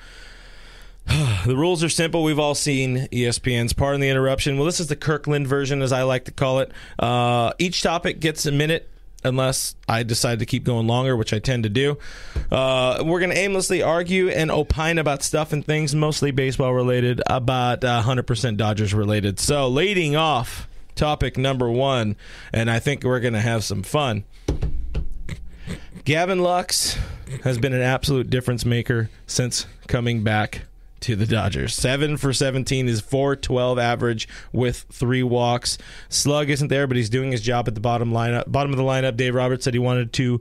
[1.46, 2.22] The rules are simple.
[2.22, 4.56] We've all seen ESPN's Pardon the Interruption.
[4.56, 6.70] Well, this is the Kirkland version, as I like to call it.
[6.98, 8.90] Uh, each topic gets a minute,
[9.24, 11.98] unless I decide to keep going longer, which I tend to do.
[12.50, 17.20] Uh, we're going to aimlessly argue and opine about stuff and things, mostly baseball related,
[17.26, 19.40] about uh, 100% Dodgers related.
[19.40, 22.16] So, leading off, topic number one,
[22.52, 24.24] and I think we're going to have some fun.
[26.04, 26.96] Gavin Lux
[27.44, 30.62] has been an absolute difference maker since coming back
[31.00, 31.74] to the Dodgers.
[31.74, 35.78] Seven for 17 is 412 average with three walks.
[36.08, 38.50] Slug isn't there, but he's doing his job at the bottom lineup.
[38.50, 39.16] Bottom of the lineup.
[39.16, 40.40] Dave Roberts said he wanted to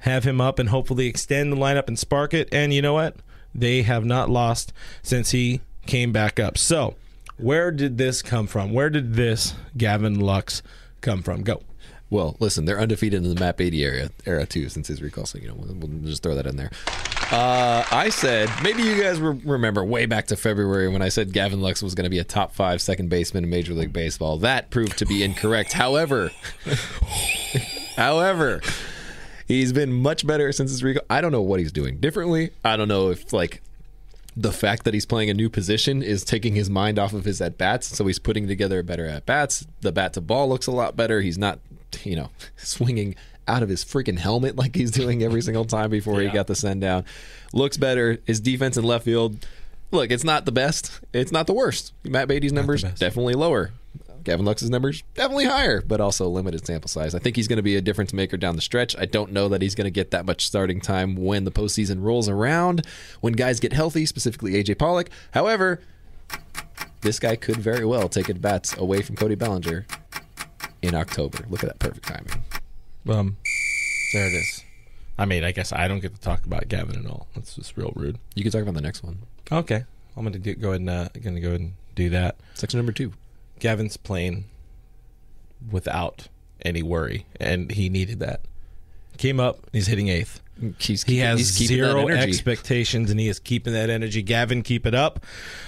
[0.00, 2.48] have him up and hopefully extend the lineup and spark it.
[2.52, 3.16] And you know what?
[3.54, 6.58] They have not lost since he came back up.
[6.58, 6.94] So,
[7.36, 8.72] where did this come from?
[8.72, 10.62] Where did this Gavin Lux
[11.00, 11.42] come from?
[11.42, 11.62] Go.
[12.10, 15.26] Well, listen, they're undefeated in the map 80 era, era too since his recall.
[15.26, 16.70] So, you know, we'll, we'll just throw that in there.
[17.30, 21.32] Uh, I said, maybe you guys re- remember way back to February when I said
[21.34, 24.38] Gavin Lux was going to be a top five second baseman in Major League Baseball.
[24.38, 25.74] That proved to be incorrect.
[25.74, 26.30] However,
[27.96, 28.62] however,
[29.46, 31.02] he's been much better since his recall.
[31.10, 32.50] I don't know what he's doing differently.
[32.64, 33.60] I don't know if, like,
[34.34, 37.42] the fact that he's playing a new position is taking his mind off of his
[37.42, 39.66] at bats, so he's putting together better at bats.
[39.82, 41.20] The bat to ball looks a lot better.
[41.20, 41.58] He's not,
[42.04, 43.16] you know, swinging
[43.48, 46.54] out of his freaking helmet like he's doing every single time before he got the
[46.54, 47.04] send down.
[47.52, 48.18] Looks better.
[48.26, 49.46] His defense in left field.
[49.90, 51.00] Look, it's not the best.
[51.12, 51.94] It's not the worst.
[52.04, 53.72] Matt Beaty's numbers definitely lower.
[54.24, 57.14] Gavin Lux's numbers definitely higher, but also limited sample size.
[57.14, 58.94] I think he's going to be a difference maker down the stretch.
[58.98, 62.02] I don't know that he's going to get that much starting time when the postseason
[62.02, 62.84] rolls around,
[63.22, 65.08] when guys get healthy, specifically AJ Pollock.
[65.30, 65.80] However,
[67.00, 69.86] this guy could very well take at bats away from Cody Bellinger
[70.82, 71.46] in October.
[71.48, 72.44] Look at that perfect timing.
[73.08, 73.36] Um,
[74.12, 74.64] there it is.
[75.18, 77.26] I mean, I guess I don't get to talk about Gavin at all.
[77.34, 78.18] That's just real rude.
[78.34, 79.18] You can talk about the next one.
[79.50, 79.84] Okay,
[80.16, 82.36] I'm gonna do, go ahead and uh, gonna go ahead and do that.
[82.54, 83.12] Section number two.
[83.58, 84.44] Gavin's playing
[85.70, 86.28] without
[86.62, 88.42] any worry, and he needed that.
[89.16, 90.40] Came up, he's hitting eighth.
[90.78, 94.22] He's He has he's keeping that zero expectations, and he is keeping that energy.
[94.22, 95.24] Gavin, keep it up.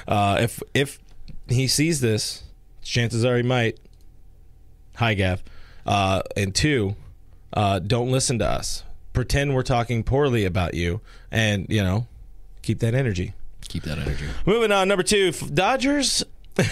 [0.07, 0.99] Uh, if if
[1.49, 2.45] he sees this,
[2.83, 3.79] chances are he might.
[4.97, 5.43] Hi, Gav.
[5.87, 6.95] Uh, and two,
[7.53, 8.85] uh, don't listen to us.
[9.13, 12.07] Pretend we're talking poorly about you, and you know,
[12.63, 13.35] keep that energy.
[13.69, 14.27] Keep that energy.
[14.47, 16.25] Moving on, number two, Dodgers.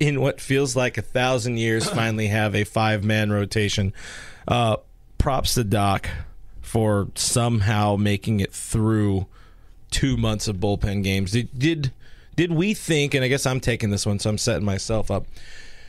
[0.00, 3.92] in what feels like a thousand years, finally have a five-man rotation.
[4.46, 4.76] Uh,
[5.18, 6.08] props to Doc
[6.60, 9.26] for somehow making it through
[9.90, 11.32] two months of bullpen games.
[11.32, 11.92] Did did
[12.36, 13.14] did we think?
[13.14, 15.26] And I guess I'm taking this one, so I'm setting myself up.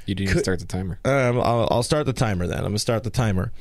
[0.05, 0.99] You didn't even start the timer.
[1.03, 2.59] Um, I'll, I'll start the timer then.
[2.59, 3.51] I'm gonna start the timer.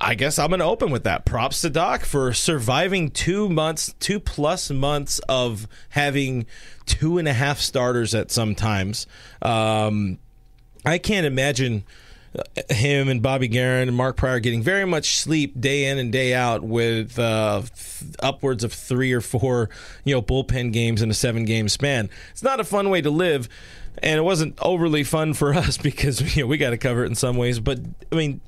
[0.00, 1.24] I guess I'm gonna open with that.
[1.24, 6.46] Props to Doc for surviving two months, two plus months of having
[6.86, 9.06] two and a half starters at some times.
[9.42, 10.18] Um,
[10.84, 11.82] I can't imagine
[12.38, 16.12] uh, him and Bobby Guerin and Mark Prior getting very much sleep day in and
[16.12, 19.68] day out with uh, th- upwards of three or four,
[20.04, 22.08] you know, bullpen games in a seven game span.
[22.30, 23.48] It's not a fun way to live,
[24.00, 27.08] and it wasn't overly fun for us because you know we got to cover it
[27.08, 27.58] in some ways.
[27.58, 27.80] But
[28.12, 28.40] I mean,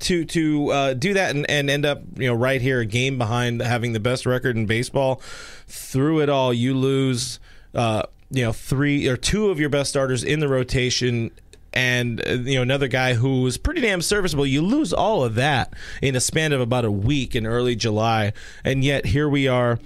[0.00, 3.18] to to uh, do that and, and end up you know right here a game
[3.18, 5.20] behind having the best record in baseball.
[5.66, 7.40] Through it all you lose
[7.74, 11.30] uh, you know three or two of your best starters in the rotation
[11.72, 14.46] and uh, you know another guy who was pretty damn serviceable.
[14.46, 18.32] You lose all of that in a span of about a week in early July.
[18.64, 19.78] And yet here we are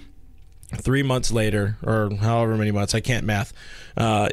[0.76, 3.52] three months later or however many months I can't math
[3.96, 4.28] uh,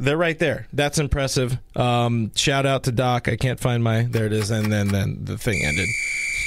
[0.00, 0.66] they're right there.
[0.72, 1.58] That's impressive.
[1.76, 3.28] Um, shout out to Doc.
[3.28, 4.02] I can't find my.
[4.04, 4.50] There it is.
[4.50, 5.88] And then then the thing ended.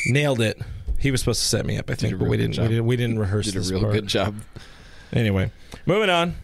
[0.07, 0.61] Nailed it.
[0.99, 2.85] He was supposed to set me up, I think, but we didn't, we didn't.
[2.85, 3.93] We didn't rehearse Did a real part.
[3.93, 4.35] good job.
[5.11, 5.51] Anyway,
[5.85, 6.35] moving on.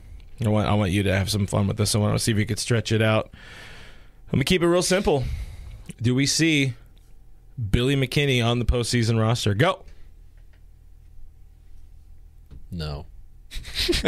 [0.46, 1.96] I want I want you to have some fun with this.
[1.96, 3.34] I want to see if you could stretch it out.
[4.32, 5.24] Let me keep it real simple.
[6.02, 6.74] Do we see
[7.72, 9.54] Billy McKinney on the postseason roster?
[9.54, 9.84] Go.
[12.72, 13.06] No.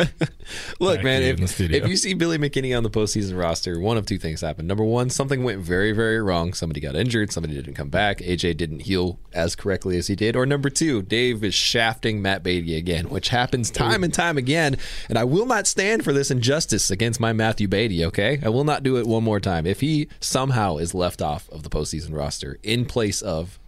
[0.80, 2.90] Look, Back man, to you in the if, if you see Billy McKinney on the
[2.90, 4.68] postseason roster, one of two things happened.
[4.68, 6.54] Number one, something went very, very wrong.
[6.54, 7.32] Somebody got injured.
[7.32, 8.20] Somebody didn't come back.
[8.20, 10.36] AJ didn't heal as correctly as he did.
[10.36, 14.78] Or number two, Dave is shafting Matt Beaty again, which happens time and time again.
[15.10, 18.40] And I will not stand for this injustice against my Matthew Beaty, okay?
[18.44, 19.66] I will not do it one more time.
[19.66, 23.60] If he somehow is left off of the postseason roster in place of,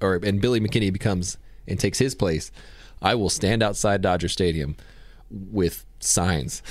[0.00, 1.36] or and Billy McKinney becomes
[1.66, 2.50] and takes his place,
[3.02, 4.76] I will stand outside Dodger Stadium
[5.30, 6.62] with signs.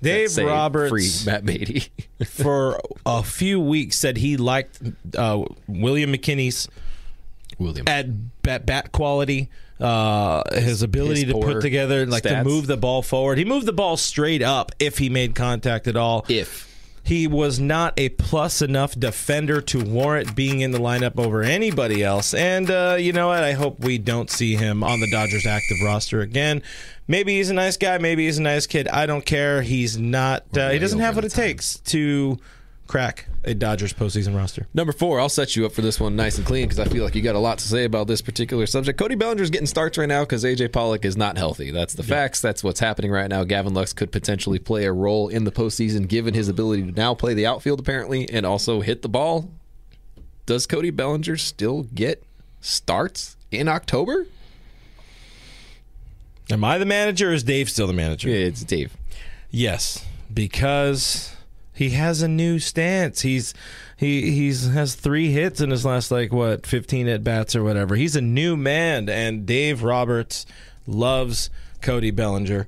[0.00, 1.88] Dave say, Roberts free Matt Beaty.
[2.26, 4.80] for a few weeks said he liked
[5.16, 6.68] uh, William McKinney's
[7.58, 7.88] William.
[7.88, 9.48] at bat, bat quality,
[9.80, 13.38] uh, his ability his to put together, like to move the ball forward.
[13.38, 16.24] He moved the ball straight up if he made contact at all.
[16.28, 16.67] If
[17.08, 22.04] He was not a plus enough defender to warrant being in the lineup over anybody
[22.04, 22.34] else.
[22.34, 23.42] And uh, you know what?
[23.42, 26.62] I hope we don't see him on the Dodgers active roster again.
[27.06, 27.96] Maybe he's a nice guy.
[27.96, 28.88] Maybe he's a nice kid.
[28.88, 29.62] I don't care.
[29.62, 30.44] He's not.
[30.54, 31.46] Uh, he doesn't have what it time.
[31.46, 32.38] takes to
[32.86, 34.66] crack a Dodgers postseason roster.
[34.74, 37.04] Number four, I'll set you up for this one nice and clean because I feel
[37.04, 38.98] like you got a lot to say about this particular subject.
[38.98, 41.70] Cody Bellinger's getting starts right now because AJ Pollock is not healthy.
[41.70, 42.40] That's the facts.
[42.40, 43.44] That's what's happening right now.
[43.44, 47.14] Gavin Lux could potentially play a role in the postseason given his ability to now
[47.14, 49.50] play the outfield apparently and also hit the ball.
[50.46, 52.24] Does Cody Bellinger still get
[52.60, 54.26] starts in October?
[56.50, 58.30] Am I the manager or is Dave still the manager?
[58.30, 58.96] It's Dave.
[59.50, 61.36] Yes, because
[61.78, 63.20] he has a new stance.
[63.20, 63.54] He's
[63.96, 67.94] he he's has three hits in his last like what fifteen at bats or whatever.
[67.94, 70.44] He's a new man, and Dave Roberts
[70.88, 72.66] loves Cody Bellinger.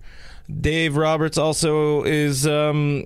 [0.60, 3.04] Dave Roberts also is um,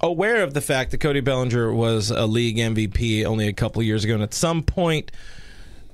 [0.00, 4.04] aware of the fact that Cody Bellinger was a league MVP only a couple years
[4.04, 5.10] ago, and at some point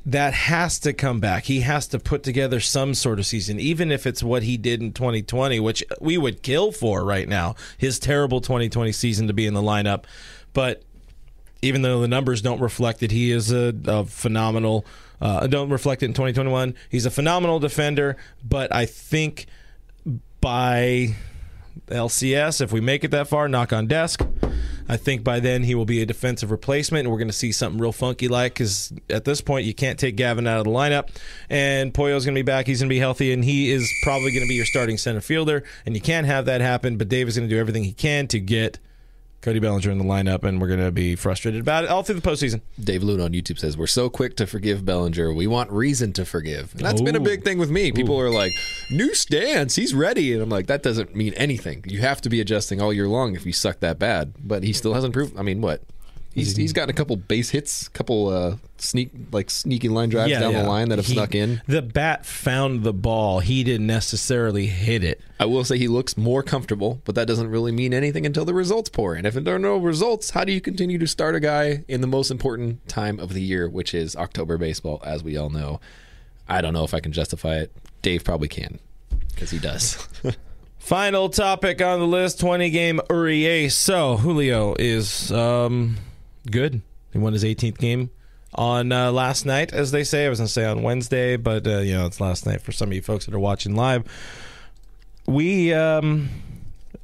[0.06, 1.44] that has to come back.
[1.44, 4.80] He has to put together some sort of season, even if it's what he did
[4.80, 7.56] in 2020, which we would kill for right now.
[7.76, 10.04] His terrible 2020 season to be in the lineup,
[10.52, 10.84] but
[11.60, 14.86] even though the numbers don't reflect it, he is a, a phenomenal.
[15.20, 16.74] Uh, don't reflect it in 2021.
[16.88, 19.46] He's a phenomenal defender, but I think
[20.40, 21.16] by
[21.88, 24.20] LCS, if we make it that far, knock on desk.
[24.88, 27.52] I think by then he will be a defensive replacement, and we're going to see
[27.52, 30.70] something real funky like because at this point you can't take Gavin out of the
[30.70, 31.08] lineup,
[31.50, 32.66] and Poyo's going to be back.
[32.66, 35.20] He's going to be healthy, and he is probably going to be your starting center
[35.20, 36.96] fielder, and you can't have that happen.
[36.96, 38.78] But Dave is going to do everything he can to get
[39.46, 42.18] Cody Bellinger in the lineup, and we're going to be frustrated about it all through
[42.18, 42.62] the postseason.
[42.80, 45.32] Dave Luna on YouTube says, We're so quick to forgive Bellinger.
[45.32, 46.72] We want reason to forgive.
[46.74, 47.92] And that's been a big thing with me.
[47.92, 48.50] People are like,
[48.90, 49.76] New stance.
[49.76, 50.32] He's ready.
[50.32, 51.84] And I'm like, That doesn't mean anything.
[51.86, 54.34] You have to be adjusting all year long if you suck that bad.
[54.42, 55.38] But he still hasn't proved.
[55.38, 55.80] I mean, what?
[56.36, 60.52] He's, he's gotten a couple base hits, couple uh, sneak like sneaky line drives down
[60.52, 61.62] the line that have He- snuck in.
[61.66, 63.40] The bat found the ball.
[63.40, 65.20] He didn't necessarily hit it.
[65.40, 68.52] I will say he looks more comfortable, but that doesn't really mean anything until the
[68.54, 69.24] results pour in.
[69.24, 72.06] If there are no results, how do you continue to start a guy in the
[72.06, 75.80] most important time of the year, which is October baseball, as we all know?
[76.48, 77.72] I don't know if I can justify it.
[78.02, 78.78] Dave probably can,
[79.34, 80.06] because he does.
[80.78, 83.74] Final topic on the list: twenty game Urias.
[83.74, 85.96] So Julio is um,
[86.50, 86.82] good.
[87.12, 88.10] He won his 18th game
[88.54, 90.26] on uh, last night, as they say.
[90.26, 92.72] I was going to say on Wednesday, but uh, you know it's last night for
[92.72, 94.04] some of you folks that are watching live.
[95.26, 96.28] We um,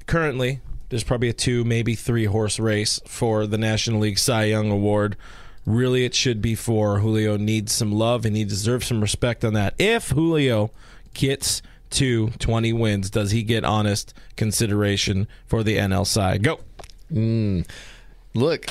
[0.06, 0.60] currently
[0.92, 5.16] there's probably a two, maybe three horse race for the National League Cy Young Award.
[5.64, 7.38] Really, it should be for Julio.
[7.38, 9.74] Needs some love and he deserves some respect on that.
[9.78, 10.70] If Julio
[11.14, 16.36] gets to 20 wins, does he get honest consideration for the NL Cy?
[16.36, 16.60] Go.
[18.34, 18.66] Look,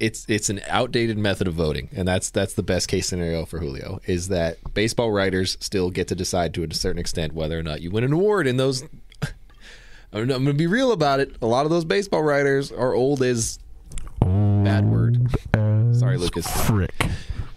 [0.00, 3.58] it's it's an outdated method of voting, and that's that's the best case scenario for
[3.58, 4.00] Julio.
[4.06, 7.82] Is that baseball writers still get to decide to a certain extent whether or not
[7.82, 8.46] you win an award?
[8.46, 8.84] And those,
[10.12, 11.36] I'm going to be real about it.
[11.42, 13.58] A lot of those baseball writers are old as
[14.20, 15.30] bad word.
[15.94, 16.46] Sorry, Lucas.
[16.66, 16.94] Frick.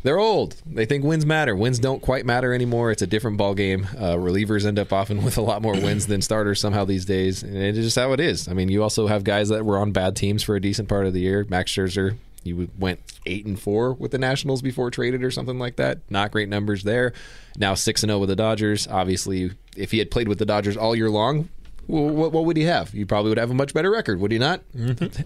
[0.06, 0.62] They're old.
[0.68, 1.56] They think wins matter.
[1.56, 2.92] Wins don't quite matter anymore.
[2.92, 3.88] It's a different ball game.
[3.98, 7.42] Uh, relievers end up often with a lot more wins than starters somehow these days,
[7.42, 8.48] and it's just how it is.
[8.48, 11.08] I mean, you also have guys that were on bad teams for a decent part
[11.08, 11.48] of the year.
[11.50, 15.78] Max Scherzer, you went eight and four with the Nationals before traded or something like
[15.78, 16.02] that.
[16.08, 17.12] Not great numbers there.
[17.58, 18.88] Now six and zero with the Dodgers.
[18.88, 21.50] Obviously, if he had played with the Dodgers all year long.
[21.88, 22.94] Well, what, what would he have?
[22.94, 24.62] You probably would have a much better record, would he not?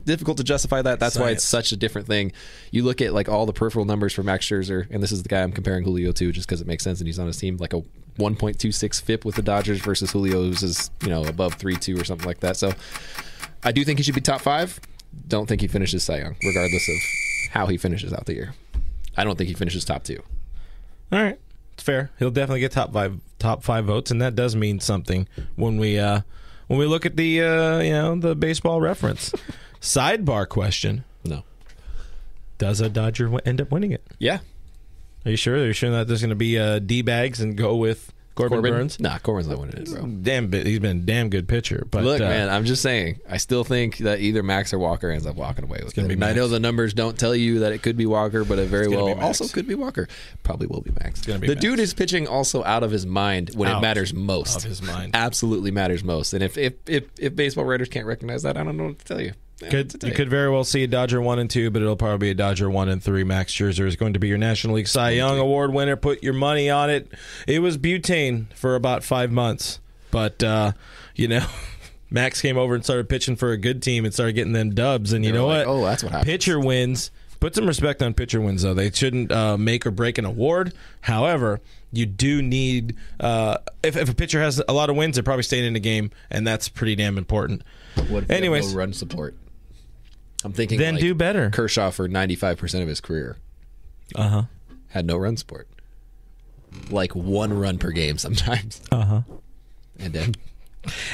[0.06, 1.00] Difficult to justify that.
[1.00, 2.34] That's why it's such a different thing.
[2.72, 5.30] You look at like all the peripheral numbers for Max Scherzer, and this is the
[5.30, 7.58] guy I'm comparing Julio to, just because it makes sense and he's on his team.
[7.58, 7.82] Like a
[8.18, 12.04] 1.26 FIP with the Dodgers versus Julio, who's is you know above three two or
[12.04, 12.58] something like that.
[12.58, 12.74] So
[13.64, 14.80] I do think he should be top five.
[15.28, 16.96] Don't think he finishes Cy Young, regardless of
[17.52, 18.54] how he finishes out the year.
[19.18, 20.22] I don't think he finishes top two.
[21.12, 21.40] All right,
[21.74, 22.12] it's fair.
[22.20, 25.98] He'll definitely get top five top five votes, and that does mean something when we
[25.98, 26.22] uh,
[26.70, 29.34] when we look at the uh, you know the baseball reference.
[29.82, 31.44] Sidebar question: No.
[32.58, 34.06] Does a Dodger w- end up winning it?
[34.20, 34.40] Yeah.
[35.26, 35.56] Are you sure?
[35.56, 38.58] Are you sure that there's going to be uh, d bags and go with Corbin,
[38.58, 39.00] Corbin Burnes?
[39.00, 40.06] Nah, Corbin's not winning it, bro.
[40.06, 41.86] Damn, he's been a damn good pitcher.
[41.92, 43.20] But Look, uh, man, I'm just saying.
[43.30, 46.08] I still think that either Max or Walker ends up walking away with it.
[46.08, 48.68] be I know the numbers don't tell you that it could be Walker, but it
[48.70, 50.08] very well also could be Walker.
[50.44, 51.26] Probably will be Max.
[51.26, 51.62] be the Max.
[51.62, 54.58] dude is pitching also out of his mind when Out it matters most.
[54.58, 55.12] of his mind.
[55.16, 56.34] absolutely matters most.
[56.34, 59.06] And if if if, if baseball writers can't recognize that, I don't know what to
[59.06, 59.34] tell you.
[59.62, 61.50] I don't know what to Could, you could very well see a Dodger one and
[61.50, 63.24] two, but it'll probably be a Dodger one and three.
[63.24, 65.96] Max Scherzer is going to be your National League Cy Young Award winner.
[65.96, 67.12] Put your money on it.
[67.48, 69.80] It was butane for about five months,
[70.12, 70.74] but uh,
[71.16, 71.46] you know,
[72.10, 75.14] Max came over and started pitching for a good team and started getting them dubs.
[75.14, 75.74] And you know like, what?
[75.74, 77.12] "Oh, that's what happens." Pitcher wins.
[77.40, 78.74] Put some respect on pitcher wins, though.
[78.74, 80.74] They shouldn't uh, make or break an award.
[81.02, 85.24] However, you do need uh, if, if a pitcher has a lot of wins, they're
[85.24, 87.64] probably staying in the game, and that's pretty damn important.
[88.10, 88.74] What if Anyways.
[88.76, 89.36] run support?
[90.44, 91.50] I'm thinking Then like do better.
[91.50, 93.38] Kershaw for 95 percent of his career
[94.16, 94.44] Uh huh.
[94.90, 95.68] had no run support,
[96.90, 99.22] like one run per game sometimes, Uh huh.
[100.00, 100.36] and then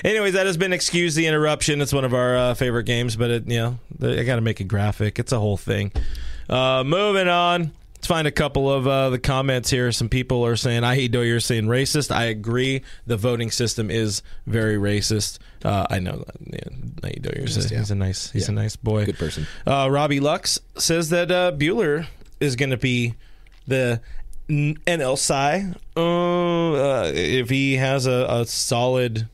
[0.04, 1.82] Anyways, that has been excuse the interruption.
[1.82, 4.60] It's one of our uh, favorite games, but it, you know, I got to make
[4.60, 5.18] a graphic.
[5.18, 5.92] It's a whole thing.
[6.48, 7.72] Uh, moving on.
[8.06, 9.92] Let's find a couple of uh, the comments here.
[9.92, 12.12] Some people are saying I hate Doyer saying racist.
[12.12, 12.84] I agree.
[13.08, 15.40] The voting system is very racist.
[15.64, 16.24] Uh, I know.
[16.40, 16.60] Yeah,
[17.02, 17.80] Nate Doyer's a, yeah.
[17.80, 18.30] he's a nice.
[18.30, 19.06] He's a nice boy.
[19.06, 19.48] Good person.
[19.66, 22.06] Uh, Robbie Lux says that uh, Buehler
[22.40, 23.16] is going to be
[23.66, 24.00] the
[24.48, 25.74] NL Cy.
[25.98, 29.28] Uh, uh, if he has a, a solid,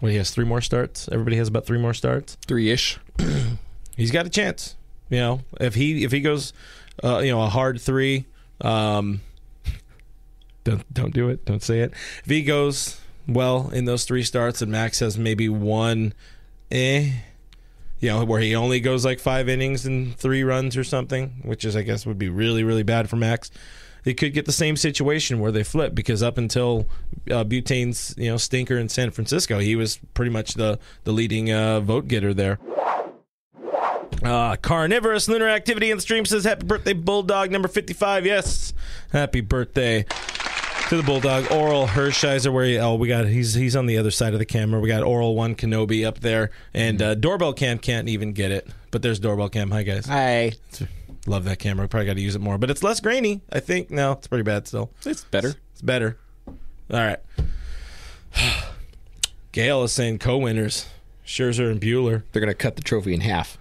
[0.00, 1.08] what he has three more starts.
[1.12, 2.36] Everybody has about three more starts.
[2.48, 2.98] three ish.
[3.96, 4.74] He's got a chance.
[5.10, 6.52] You know, if he if he goes,
[7.02, 8.26] uh, you know, a hard three.
[8.60, 9.20] Um,
[10.64, 11.44] don't don't do it.
[11.44, 11.92] Don't say it.
[12.24, 16.12] V goes well in those three starts, and Max has maybe one,
[16.70, 17.10] eh.
[18.00, 21.64] you know, where he only goes like five innings and three runs or something, which
[21.64, 23.50] is, I guess, would be really, really bad for Max.
[24.04, 26.86] It could get the same situation where they flip because up until
[27.30, 31.52] uh, Butane's, you know, stinker in San Francisco, he was pretty much the the leading
[31.52, 32.58] uh, vote getter there.
[34.22, 38.74] Uh, carnivorous lunar activity in the stream says happy birthday bulldog number 55 yes
[39.12, 40.04] happy birthday
[40.90, 41.44] to the bulldog.
[41.44, 44.44] Orel hershiser where he, oh we got he's he's on the other side of the
[44.44, 44.80] camera.
[44.80, 48.68] We got Orel one kenobi up there and uh, doorbell cam can't even get it
[48.90, 49.70] but there's doorbell cam.
[49.70, 50.06] Hi guys.
[50.06, 50.52] Hi.
[51.26, 51.86] love that camera.
[51.86, 53.90] Probably got to use it more but it's less grainy i think.
[53.90, 54.90] No it's pretty bad still.
[55.06, 55.54] It's better.
[55.72, 56.18] it's better.
[56.46, 56.56] All
[56.90, 57.20] right.
[59.52, 60.88] Gail is saying co-winners.
[61.24, 62.24] Scherzer and buehler.
[62.32, 63.56] They're gonna cut the trophy in half.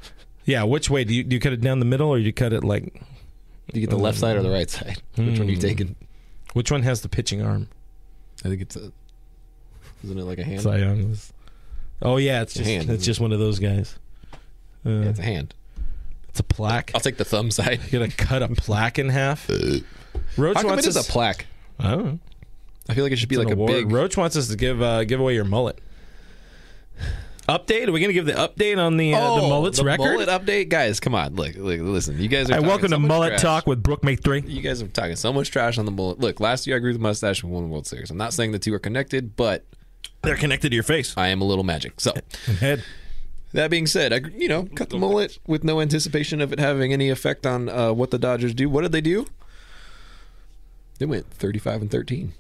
[0.49, 2.33] Yeah which way do you, do you cut it down the middle or do you
[2.33, 2.83] cut it like
[3.71, 5.01] Do You get the left side or the right side.
[5.15, 5.95] Which one are you taking?
[6.53, 7.67] Which one has the pitching arm?
[8.43, 8.91] I think it's a.
[10.03, 10.61] Isn't it like a hand?
[10.61, 11.31] Cy Young was.
[12.01, 13.99] Oh yeah, it's just hand, it's just one of those guys.
[14.85, 15.53] Uh, Yeah, it's a hand.
[16.29, 16.91] it's a plaque.
[16.95, 17.79] I'll take the thumb side.
[17.91, 19.47] You're gonna cut a plaque in half.
[20.37, 21.07] Roach How come wants it is us.
[21.07, 21.45] a plaque?
[21.79, 22.19] I don't know.
[22.89, 23.71] I feel like it should be like a award.
[23.71, 23.91] big.
[23.91, 25.79] Roach wants us to give uh, give away your mullet.
[27.49, 27.87] Update?
[27.87, 30.03] Are we gonna give the update on the uh, the mullets Oh, the record?
[30.03, 30.99] mullet update, guys.
[30.99, 32.19] Come on, look, look, listen.
[32.21, 32.53] You guys are.
[32.53, 33.41] Hey, talking welcome so to much Mullet trash.
[33.41, 34.41] Talk with Brooke Make Three.
[34.45, 36.19] You guys are talking so much trash on the mullet.
[36.19, 38.11] Look, last year I grew the mustache and won World Series.
[38.11, 39.65] I'm not saying the two are connected, but
[40.21, 41.99] They're connected to your face I am a little magic.
[41.99, 42.13] So
[42.59, 42.83] head.
[43.53, 46.93] that being said, I you know cut the mullet with no anticipation of it having
[46.93, 48.69] any effect on uh, what the Dodgers do.
[48.69, 49.25] What did they do?
[50.99, 52.33] They went 35 and 13.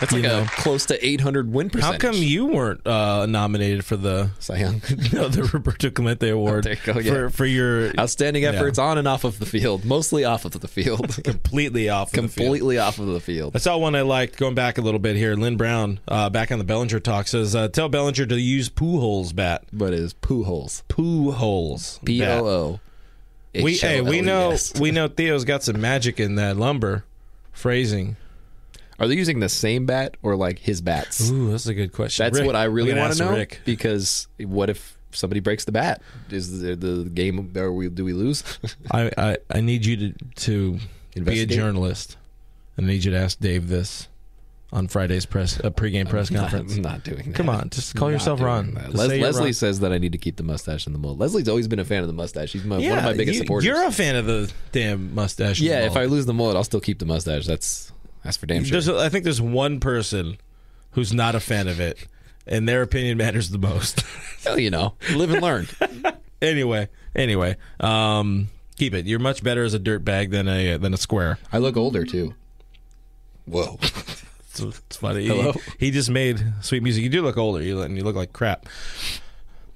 [0.00, 0.42] That's like know.
[0.42, 2.02] a close to 800 win percentage.
[2.02, 4.82] How come you weren't uh, nominated for the Cy Young.
[5.12, 7.12] no, the Roberto Clemente Award you go, yeah.
[7.12, 10.68] for for your Outstanding efforts on and off of the field, mostly off of the
[10.68, 12.34] field, completely off of the field.
[12.34, 13.56] completely off of the field.
[13.56, 15.34] I saw one I liked going back a little bit here.
[15.34, 19.34] Lynn Brown, uh, back on the Bellinger talk, says uh, tell Bellinger to use Pujols
[19.34, 19.64] bat.
[19.72, 20.82] But it is poo holes.
[20.88, 22.04] Pujols.
[22.04, 22.22] P.
[22.24, 22.80] O O.
[23.54, 24.80] We hey, we know H O L S.
[24.80, 27.04] we know Theo's got some magic in that lumber
[27.52, 28.16] phrasing.
[28.98, 31.30] Are they using the same bat or like his bats?
[31.30, 32.24] Ooh, that's a good question.
[32.24, 33.32] That's Rick, what I really want to know.
[33.32, 33.60] Rick.
[33.64, 36.02] Because what if somebody breaks the bat?
[36.30, 37.52] Is the, the game?
[37.56, 37.88] Are we?
[37.88, 38.42] Do we lose?
[38.90, 40.78] I, I I need you to
[41.14, 42.16] to be a journalist,
[42.78, 44.08] I need you to ask Dave this
[44.72, 46.76] on Friday's press uh, pregame press conference.
[46.76, 47.34] I'm not doing that.
[47.34, 48.74] Come on, just call Not yourself Ron.
[48.90, 49.52] Les- say Leslie Ron.
[49.52, 51.18] says that I need to keep the mustache in the mullet.
[51.18, 52.50] Leslie's always been a fan of the mustache.
[52.50, 53.64] She's my, one of my biggest you, supporters.
[53.64, 55.60] You're a fan of the damn mustache.
[55.60, 57.46] yeah, if I lose the mullet, I'll still keep the mustache.
[57.46, 57.92] That's
[58.26, 58.72] that's for damn sure.
[58.72, 60.38] There's, I think there's one person
[60.90, 62.06] who's not a fan of it,
[62.46, 64.04] and their opinion matters the most.
[64.44, 65.66] Well, you know, live and learn.
[66.40, 68.46] anyway, anyway, um,
[68.76, 69.04] keep it.
[69.04, 71.40] You're much better as a dirt bag than a than a square.
[71.52, 72.32] I look older too.
[73.46, 73.80] Whoa.
[74.58, 75.26] It's, it's funny.
[75.26, 75.52] Hello?
[75.52, 77.02] He, he just made sweet music.
[77.02, 77.60] You do look older.
[77.60, 78.64] You look, you look like crap.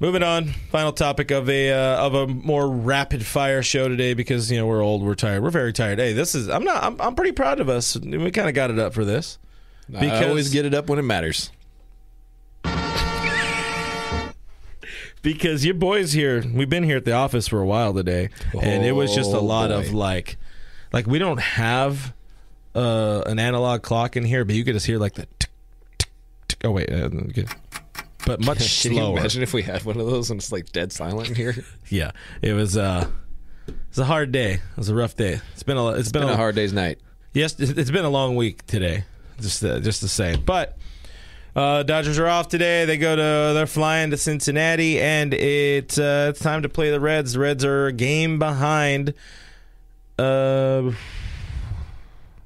[0.00, 0.46] Moving on.
[0.70, 4.66] Final topic of a uh, of a more rapid fire show today because you know
[4.66, 5.98] we're old, we're tired, we're very tired.
[5.98, 7.96] Hey, this is I'm not I'm, I'm pretty proud of us.
[7.98, 9.38] We kind of got it up for this.
[9.94, 11.50] I always get it up when it matters.
[15.22, 18.86] because your boys here we've been here at the office for a while today and
[18.86, 20.38] it was just a Oh, lot of like
[20.94, 22.14] like we don't have
[22.74, 25.50] uh an analog clock in here but you could just hear like the tick,
[25.98, 26.08] tick,
[26.48, 26.58] tick.
[26.64, 27.44] oh wait uh, okay.
[28.26, 30.72] But much Can you slower imagine if we had one of those and it's like
[30.72, 31.54] dead silent in here?
[31.88, 32.10] yeah
[32.42, 33.08] it was uh
[33.68, 36.22] it was a hard day it was a rough day it's been a it's been,
[36.22, 36.98] Been a, a hard day's night.
[37.32, 39.04] yes it's been a long week today
[39.40, 40.76] just uh, just the same but
[41.56, 42.84] uh, Dodgers are off today.
[42.84, 47.00] They go to they're flying to Cincinnati, and it's uh, it's time to play the
[47.00, 47.32] Reds.
[47.32, 49.14] The Reds are a game behind.
[50.16, 50.92] Uh,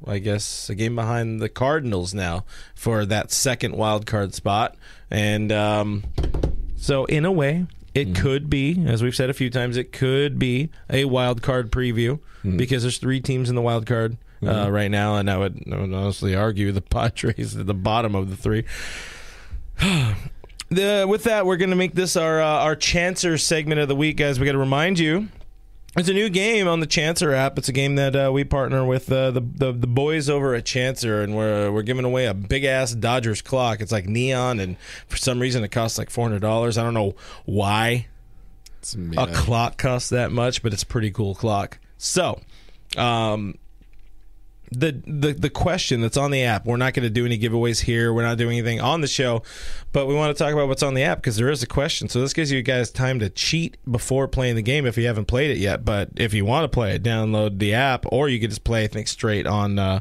[0.06, 2.44] I guess a game behind the Cardinals now
[2.74, 4.76] for that second wild card spot,
[5.10, 6.04] and um,
[6.76, 10.38] so in a way, it could be, as we've said a few times, it could
[10.38, 12.18] be a wild card preview
[12.56, 15.80] because there's three teams in the wild card uh, right now, and I would, I
[15.80, 18.64] would honestly argue the Padres at the bottom of the three.
[20.68, 23.96] the, with that, we're going to make this our uh, our Chancer segment of the
[23.96, 24.38] week, guys.
[24.38, 25.28] We got to remind you.
[25.96, 27.56] It's a new game on the Chancer app.
[27.56, 30.64] It's a game that uh, we partner with uh, the, the the boys over at
[30.64, 33.80] Chancer, and we're we're giving away a big ass Dodgers clock.
[33.80, 34.76] It's like neon, and
[35.06, 36.78] for some reason it costs like four hundred dollars.
[36.78, 37.14] I don't know
[37.44, 38.08] why
[38.80, 41.78] It's a clock costs that much, but it's a pretty cool clock.
[41.96, 42.40] So,
[42.96, 43.54] um,
[44.70, 46.66] the the the question that's on the app.
[46.66, 48.12] We're not going to do any giveaways here.
[48.12, 49.42] We're not doing anything on the show,
[49.92, 52.08] but we want to talk about what's on the app because there is a question.
[52.08, 55.26] So this gives you guys time to cheat before playing the game if you haven't
[55.26, 55.84] played it yet.
[55.84, 58.84] But if you want to play it, download the app, or you could just play.
[58.84, 60.00] I think straight on uh,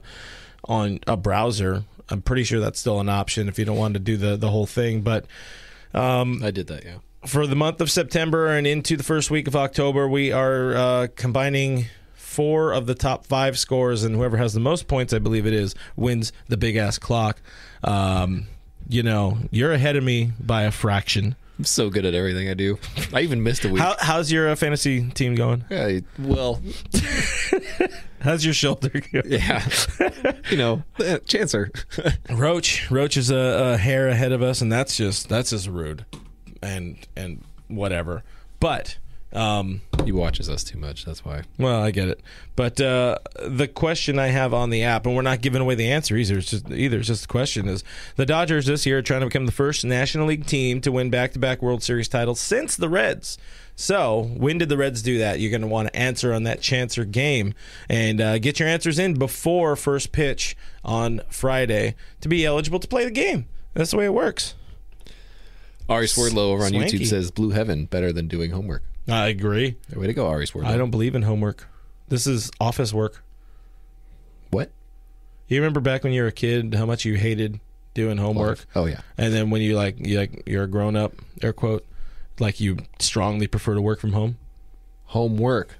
[0.65, 1.83] on a browser.
[2.09, 4.49] I'm pretty sure that's still an option if you don't want to do the the
[4.49, 5.25] whole thing, but.
[5.93, 6.97] um, I did that, yeah.
[7.25, 11.07] for the month of September and into the first week of October, we are uh,
[11.15, 11.85] combining
[12.33, 15.53] four of the top five scores, and whoever has the most points, I believe it
[15.53, 17.41] is, wins the big ass clock.
[17.83, 18.47] Um,
[18.89, 21.35] you know, you're ahead of me by a fraction.
[21.57, 22.79] I'm so good at everything I do.
[23.13, 23.81] I even missed a week.
[23.81, 25.63] How, how's your uh, fantasy team going?
[25.69, 26.59] Yeah, well,
[28.21, 29.25] How's your shoulder going?
[29.27, 29.63] yeah,
[30.49, 31.69] you know, eh, chancer.
[32.29, 36.05] Roach, Roach is a, a hair ahead of us, and that's just that's just rude,
[36.61, 38.23] and and whatever.
[38.59, 38.97] But
[39.33, 41.05] um, he watches us too much.
[41.05, 41.43] That's why.
[41.57, 42.21] well, I get it.
[42.55, 45.91] But uh, the question I have on the app, and we're not giving away the
[45.91, 46.37] answer either.
[46.37, 46.99] It's just either.
[46.99, 47.83] It's just a question: is
[48.15, 51.09] the Dodgers this year are trying to become the first National League team to win
[51.09, 53.37] back-to-back World Series titles since the Reds?
[53.75, 55.39] So, when did the Reds do that?
[55.39, 57.55] You're going to want to answer on that Chancer game
[57.89, 60.55] and uh, get your answers in before first pitch
[60.85, 63.47] on Friday to be eligible to play the game.
[63.73, 64.53] That's the way it works.
[65.89, 66.99] Ari Swordlow over on Swanky.
[66.99, 68.83] YouTube says Blue Heaven better than doing homework.
[69.07, 69.75] I agree.
[69.93, 70.65] Way to go, Ari Swordlow.
[70.67, 71.67] I don't believe in homework.
[72.07, 73.23] This is office work.
[74.49, 74.71] What?
[75.47, 77.59] You remember back when you were a kid how much you hated
[77.93, 79.01] doing homework, Oh yeah.
[79.17, 81.85] and then when you like you like you're a grown up, air quote,
[82.39, 84.37] like you strongly prefer to work from home.
[85.05, 85.77] Homework.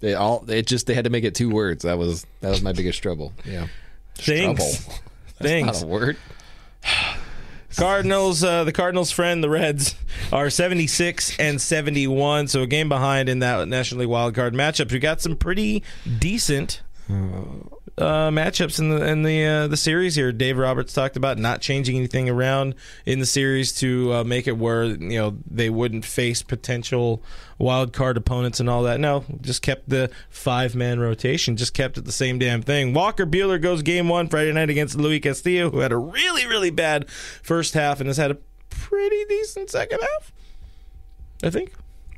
[0.00, 0.48] They all.
[0.48, 1.82] It just they had to make it two words.
[1.82, 3.32] That was that was my biggest trouble.
[3.44, 3.66] Yeah.
[4.14, 4.98] Things, Trouble.
[5.40, 5.82] things.
[5.82, 6.16] A word.
[7.76, 9.94] Cardinals, uh, the Cardinals' friend, the Reds,
[10.32, 14.90] are 76 and 71, so a game behind in that National League wild card matchups.
[14.92, 15.82] We got some pretty
[16.18, 16.80] decent
[17.98, 20.32] uh, matchups in the in the uh, the series here.
[20.32, 22.74] Dave Roberts talked about not changing anything around
[23.04, 27.22] in the series to uh, make it where you know they wouldn't face potential
[27.58, 29.00] wild card opponents and all that.
[29.00, 32.94] No, just kept the five man rotation, just kept it the same damn thing.
[32.94, 36.70] Walker Buehler goes game one Friday night against Luis Castillo, who had a really really
[36.70, 38.38] bad first half and has had a
[38.70, 40.32] pretty decent second half.
[41.42, 41.72] I think.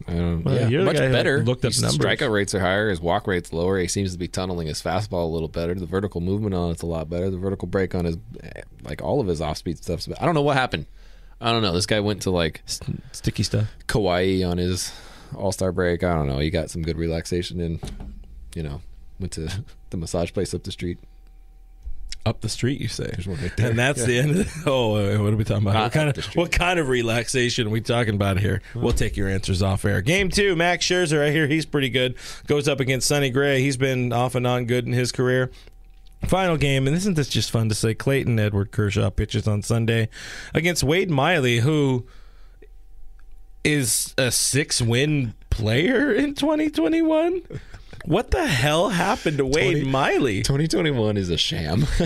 [0.09, 1.42] Um, Well, yeah, you're the much guy better.
[1.44, 1.98] looked up His numbers.
[1.98, 2.88] Strikeout rates are higher.
[2.90, 3.78] His walk rate's lower.
[3.78, 5.74] He seems to be tunneling his fastball a little better.
[5.74, 7.30] The vertical movement on it's a lot better.
[7.30, 8.16] The vertical break on his,
[8.82, 10.09] like all of his off speed stuff's.
[10.20, 10.86] I don't know what happened.
[11.40, 11.72] I don't know.
[11.72, 12.62] This guy went to like
[13.12, 13.68] Sticky stuff.
[13.86, 14.92] Kauai on his
[15.34, 16.03] All Star break.
[16.05, 16.38] I don't know.
[16.38, 17.80] He got some good relaxation and,
[18.55, 18.80] you know,
[19.18, 19.48] went to
[19.90, 20.98] the massage place up the street.
[22.26, 23.08] Up the street, you say.
[23.12, 23.70] There's one right there.
[23.70, 24.06] And that's Yeah.
[24.06, 25.72] the end of the, Oh, what are we talking about?
[25.72, 28.60] Not What kind of what kind of relaxation are we talking about here?
[28.74, 30.02] We'll take your answers off air.
[30.02, 31.26] Game two, Max Scherzer.
[31.26, 32.16] I hear he's pretty good.
[32.46, 33.62] Goes up against Sonny Gray.
[33.62, 35.50] He's been off and on good in his career.
[36.26, 37.94] Final game, and isn't this just fun to say?
[37.94, 40.10] Clayton Edward Kershaw pitches on Sunday
[40.52, 42.04] against Wade Miley, who
[43.64, 47.42] is a six-win player in 2021.
[48.05, 50.36] What the hell happened to Wade 20 Miley?
[50.42, 51.84] 2021 is a sham.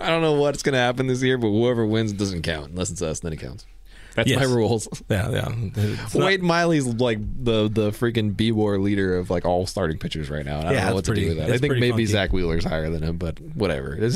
[0.00, 2.90] I don't know what's going to happen this year, but whoever wins doesn't count unless
[2.90, 3.20] it's us.
[3.20, 3.66] Then it counts.
[4.14, 4.38] That's Yes.
[4.40, 4.88] my rules.
[5.08, 5.48] Yeah, yeah.
[5.76, 9.96] It's not- Wade Miley's like the the freaking B war leader of like all starting
[9.98, 10.58] pitchers right now.
[10.60, 11.50] And I Yeah, don't know what it's to pretty- do with that.
[11.52, 12.06] I think maybe funky.
[12.06, 13.94] Zack Wheeler's higher than him, but whatever.
[14.00, 14.10] A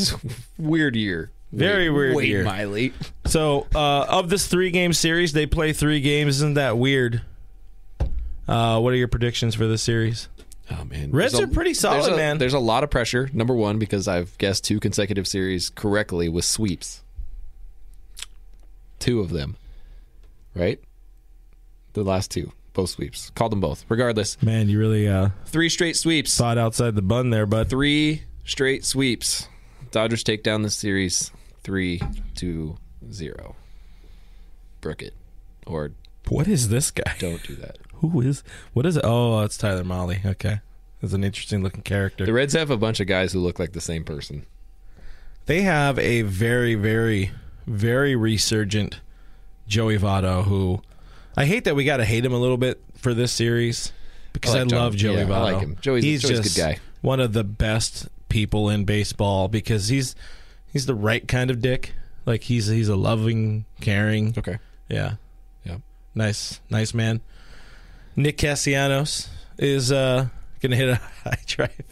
[0.58, 1.30] weird year.
[1.52, 2.44] Very Wade- weird Wade year.
[2.44, 2.92] Miley.
[3.26, 6.36] So, uh, of this three game series, they play three games.
[6.36, 7.22] Isn't that weird?
[8.48, 10.28] Uh, what are your predictions for this series?
[10.72, 12.38] Oh man, Reds There's are pretty solid, there's a, man.
[12.38, 13.28] There's a lot of pressure.
[13.32, 17.02] Number one, because I've guessed two consecutive series correctly with sweeps.
[18.98, 19.56] Two of them,
[20.54, 20.80] right?
[21.94, 23.30] The last two, both sweeps.
[23.30, 23.84] Called them both.
[23.88, 26.36] Regardless, Man, you really uh, three straight sweeps.
[26.36, 27.68] thought outside the bun there, bud.
[27.68, 29.48] Three straight sweeps.
[29.90, 31.30] Dodgers take down the series
[31.62, 32.00] three
[32.36, 32.76] to
[33.10, 33.56] zero.
[34.80, 35.14] Brook it,
[35.66, 35.92] or
[36.28, 37.14] What is this guy?
[37.18, 37.78] don't do that.
[38.02, 38.44] Who is?
[38.74, 39.04] What is it?
[39.04, 40.24] Oh, it's Tyler Mahle.
[40.26, 40.60] Okay,
[41.00, 42.26] that's an interesting looking character.
[42.26, 44.44] The Reds have a bunch of guys who look like the same person.
[45.46, 47.32] They have a very, very,
[47.66, 49.00] very resurgent
[49.66, 50.82] Joey Votto who
[51.36, 53.92] I hate that we got to hate him a little bit for this series
[54.32, 54.76] because I I, like Joe.
[54.76, 55.42] love Joey Yeah, I Votto.
[55.52, 55.78] like him.
[55.80, 56.78] Joey's- he's Joey's a good guy.
[57.00, 60.14] one of the best people in baseball because he's
[60.72, 61.94] he's the right kind of dick.
[62.26, 64.34] Like he's he's a loving, caring.
[64.38, 64.58] Okay.
[64.88, 65.14] Yeah.
[65.64, 65.78] Yeah.
[66.14, 67.20] Nice, nice man.
[68.16, 70.28] Nick Castellanos is uh,
[70.60, 70.94] going to hit a
[71.24, 71.82] high drive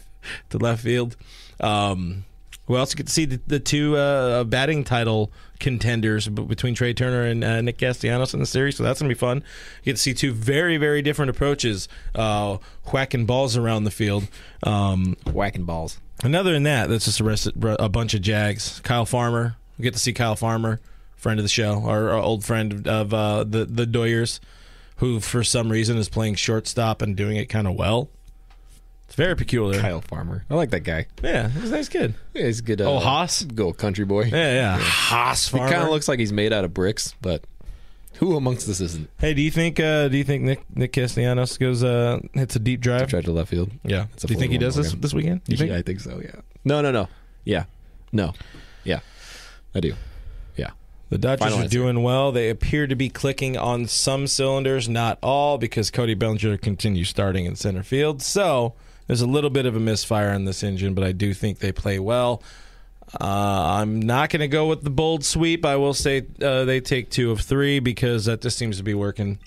[0.49, 1.15] to left field.
[1.59, 2.25] Um,
[2.67, 7.23] we also get to see the, the two uh, batting title contenders between Trea Turner
[7.23, 9.37] and uh, Nick Castellanos in the series, so that's going to be fun.
[9.37, 14.27] You get to see two very, very different approaches, uh, whacking balls around the field.
[14.63, 15.99] Um, Whacking balls.
[16.23, 18.79] Another than that, that's just a, rest, a bunch of Jags.
[18.83, 20.79] Kyle Farmer, we get to see Kyle Farmer,
[21.15, 24.39] friend of the show, our, our old friend of uh, the the Doyers,
[25.01, 28.09] who for some reason is playing shortstop and doing it kind of well.
[29.07, 29.81] It's very peculiar.
[29.81, 30.45] Kyle Farmer.
[30.49, 31.07] I like that guy.
[31.21, 32.15] Yeah, he's a nice kid.
[32.33, 32.79] Yeah, he's a good.
[32.79, 33.43] Uh, Oh, Haas?
[33.43, 34.23] Go country boy.
[34.31, 34.77] Yeah, yeah.
[34.79, 35.65] Haas Farmer.
[35.67, 37.43] He kind of looks like he's made out of bricks, but
[38.19, 39.09] Who amongst us isn't?
[39.19, 42.59] Hey, do you think uh, do you think Nick Nick Castellanos goes uh, hits a
[42.59, 43.09] deep drive?
[43.09, 43.71] Tried to left field.
[43.83, 44.05] Yeah.
[44.17, 45.41] Do you think he does this 41 this weekend?
[45.47, 45.71] You think?
[45.71, 46.21] Yeah, I think so.
[46.23, 46.39] Yeah.
[46.63, 47.09] No, no, no.
[47.43, 47.65] Yeah.
[48.13, 48.33] No.
[48.85, 48.99] Yeah.
[49.75, 49.93] I do.
[51.11, 51.77] The Dodgers Final are answer.
[51.77, 52.31] doing well.
[52.31, 57.43] They appear to be clicking on some cylinders, not all, because Cody Bellinger continues starting
[57.43, 58.21] in center field.
[58.21, 58.75] So
[59.07, 61.73] there's a little bit of a misfire on this engine, but I do think they
[61.73, 62.41] play well.
[63.19, 65.65] Uh, I'm not going to go with the bold sweep.
[65.65, 68.93] I will say uh, they take two of three because that just seems to be
[68.93, 69.37] working.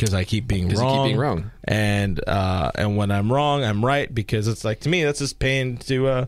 [0.00, 1.50] Because I keep being you keep being wrong.
[1.64, 5.38] and uh, and when I'm wrong, I'm right because it's like to me that's just
[5.38, 6.26] paying to uh,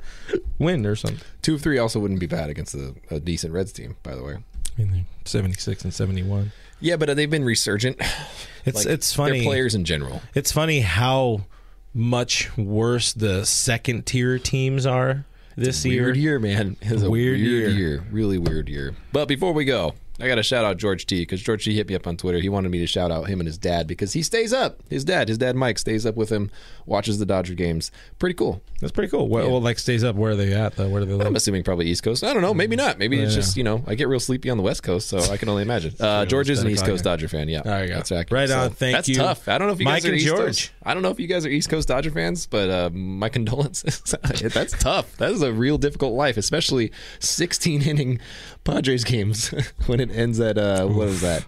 [0.59, 1.21] win or something.
[1.41, 4.23] Two of three also wouldn't be bad against a, a decent Reds team, by the
[4.23, 4.37] way.
[4.79, 6.53] I mean, 76 and 71.
[6.81, 8.01] Yeah, but they've been resurgent.
[8.65, 9.43] It's Like, it's funny.
[9.43, 10.23] Players in general.
[10.37, 11.47] It's funny how
[11.95, 15.25] much worse the second tier teams are
[15.57, 16.05] this year.
[16.05, 16.77] Weird year, man.
[16.81, 17.69] It's a Weird weird, year.
[17.71, 18.05] year.
[18.13, 18.95] Really weird year.
[19.13, 21.89] But before we go, I got to shout out George T because George T hit
[21.89, 22.39] me up on Twitter.
[22.39, 24.81] He wanted me to shout out him and his dad because he stays up.
[24.89, 26.51] His dad, his dad Mike, stays up with him,
[26.87, 27.91] watches the Dodger games.
[28.21, 28.63] Pretty cool.
[28.81, 29.29] That's pretty cool.
[29.29, 30.15] Well, well, like stays up.
[30.17, 30.77] Where are they at?
[30.77, 30.89] Though?
[30.89, 32.23] Where do they I'm assuming probably East Coast.
[32.25, 32.55] I don't know.
[32.55, 32.99] Maybe not.
[32.99, 33.41] Maybe it's Yeah.
[33.41, 35.63] just you know I get real sleepy on the West Coast, so I can only
[35.63, 35.93] imagine.
[36.03, 37.05] Uh, George is an East Coast.
[37.05, 37.49] Dodger fan.
[37.49, 37.95] Yeah, There you go.
[37.95, 38.51] That's accurate.
[38.51, 38.71] Right on.
[38.71, 39.17] So Thank that's you.
[39.17, 39.49] That's tough.
[39.49, 40.39] I don't know if you Mike guys are and East George.
[40.41, 40.71] Coast.
[40.83, 44.01] I don't know if you guys are East Coast Dodger fans, but uh, my condolences.
[44.53, 45.17] that's tough.
[45.19, 48.21] That is a real difficult life, especially 16 inning
[48.65, 49.49] Padres games
[49.87, 51.45] when it ends at uh, what is that?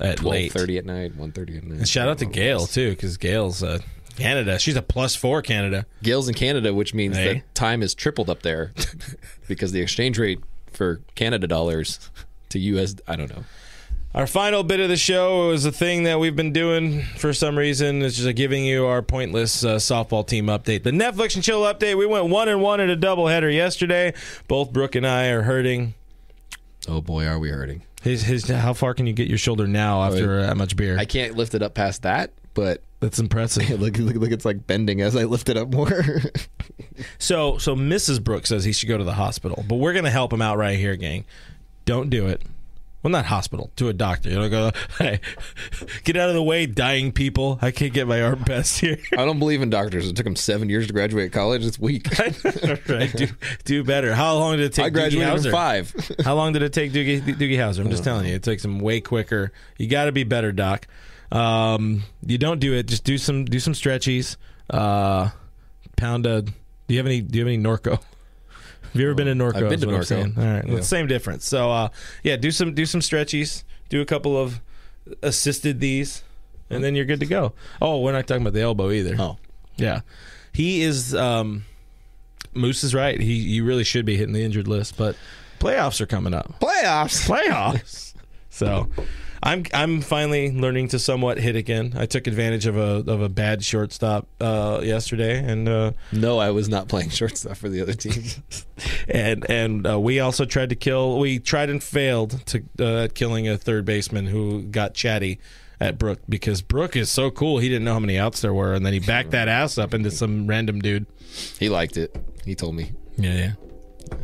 [0.00, 0.52] At late.
[0.52, 1.78] 12:30 at night, 1:30 at night.
[1.78, 3.78] And shout out to Gail too, because Gail's uh,
[4.16, 4.58] Canada.
[4.58, 5.86] She's a plus four Canada.
[6.02, 7.34] Gail's in Canada, which means Hey.
[7.34, 8.72] that time is tripled up there
[9.48, 10.40] because the exchange rate
[10.72, 12.10] for Canada dollars
[12.50, 13.44] to US, I don't know.
[14.14, 17.56] Our final bit of the show is a thing that we've been doing for some
[17.56, 18.02] reason.
[18.02, 20.82] It's just giving you our pointless uh, softball team update.
[20.82, 21.96] The Netflix and chill update.
[21.96, 24.12] We went one and one in a doubleheader yesterday.
[24.48, 25.94] Both Brooke and I are hurting.
[26.88, 27.82] Oh boy, are we hurting.
[28.02, 30.98] His, his, how far can you get your shoulder now after uh, that much beer?
[30.98, 33.68] I can't lift it up past that, but That's impressive.
[33.80, 35.90] look, look, look, it's like bending as I lift it up more.
[37.18, 38.22] So, so Mrs.
[38.22, 40.58] Brooks says he should go to the hospital, but we're going to help him out
[40.58, 41.24] right here, gang.
[41.84, 42.42] Don't do it.
[43.02, 44.30] Well, not hospital, to a doctor.
[44.30, 45.20] You know, go, hey,
[46.04, 47.58] get out of the way, dying people.
[47.60, 48.98] I can't get my arm best here.
[49.12, 50.08] I don't believe in doctors.
[50.08, 51.64] It took them seven years to graduate college.
[51.64, 52.08] It's weak.
[52.88, 53.26] right, do,
[53.64, 54.14] do better.
[54.14, 55.50] How long did it take I graduated Doogie in Howser?
[55.50, 56.16] five.
[56.24, 57.80] How long did it take Doogie, Doogie Howser?
[57.80, 59.50] I'm just telling you, it takes him way quicker.
[59.78, 60.86] You got to be better, Doc.
[61.32, 62.86] Um, you don't do it.
[62.86, 64.36] Just do some do some stretchies.
[64.70, 65.30] Uh,
[65.96, 66.42] pound a.
[66.42, 66.52] Do
[66.88, 67.20] you have any?
[67.20, 68.00] Do you have any Norco?
[68.92, 69.56] Have you ever been to Norco?
[69.62, 70.36] I've been to Norco.
[70.38, 70.80] All right, well, Yeah.
[70.82, 71.46] same difference.
[71.46, 71.88] So, uh,
[72.22, 73.64] yeah, do some do some stretchies.
[73.88, 74.60] Do a couple of
[75.22, 76.22] assisted these,
[76.70, 77.52] and then you're good to go.
[77.80, 79.16] Oh, we're not talking about the elbow either.
[79.18, 79.38] Oh.
[79.76, 80.00] Yeah,
[80.52, 81.14] he is.
[81.14, 81.64] Um,
[82.54, 83.18] Moose is right.
[83.18, 85.16] He you really should be hitting the injured list, but
[85.58, 86.60] playoffs are coming up.
[86.60, 87.26] Playoffs.
[87.26, 88.12] Playoffs.
[88.50, 88.88] so,
[89.42, 91.94] I'm I'm finally learning to somewhat hit again.
[91.96, 96.50] I took advantage of a of a bad shortstop uh, yesterday, and uh, No, I
[96.50, 98.22] was not playing shortstop for the other team.
[99.08, 101.18] and and uh, we also tried to kill.
[101.18, 105.40] We tried and failed to uh, killing a third baseman who got chatty
[105.80, 107.58] at Brook because Brook is so cool.
[107.58, 109.92] He didn't know how many outs there were, and then he backed that ass up
[109.92, 111.06] into some random dude.
[111.58, 112.16] he liked it.
[112.44, 112.92] He told me.
[113.16, 113.52] Yeah, yeah.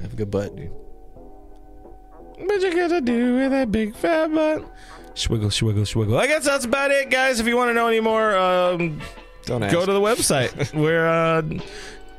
[0.03, 0.71] Have a good butt, dude.
[2.39, 4.65] What you got to do with that big fat butt?
[5.19, 6.17] Swiggle, swiggle, swiggle.
[6.19, 7.41] I guess that's about it, guys.
[7.41, 9.01] If you want to know any more, um,
[9.47, 9.75] Don't ask.
[9.75, 10.73] go to the website.
[10.81, 11.43] We're uh,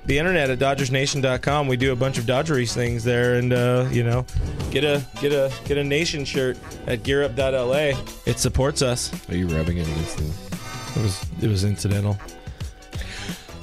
[0.05, 1.67] the internet at DodgersNation.com.
[1.69, 4.25] We do a bunch of Dodgeries things there, and uh, you know,
[4.71, 7.97] get a get a get a Nation shirt at GearUp.la.
[8.25, 9.11] It supports us.
[9.29, 10.99] Are you rubbing it against the?
[10.99, 12.17] It was it was incidental.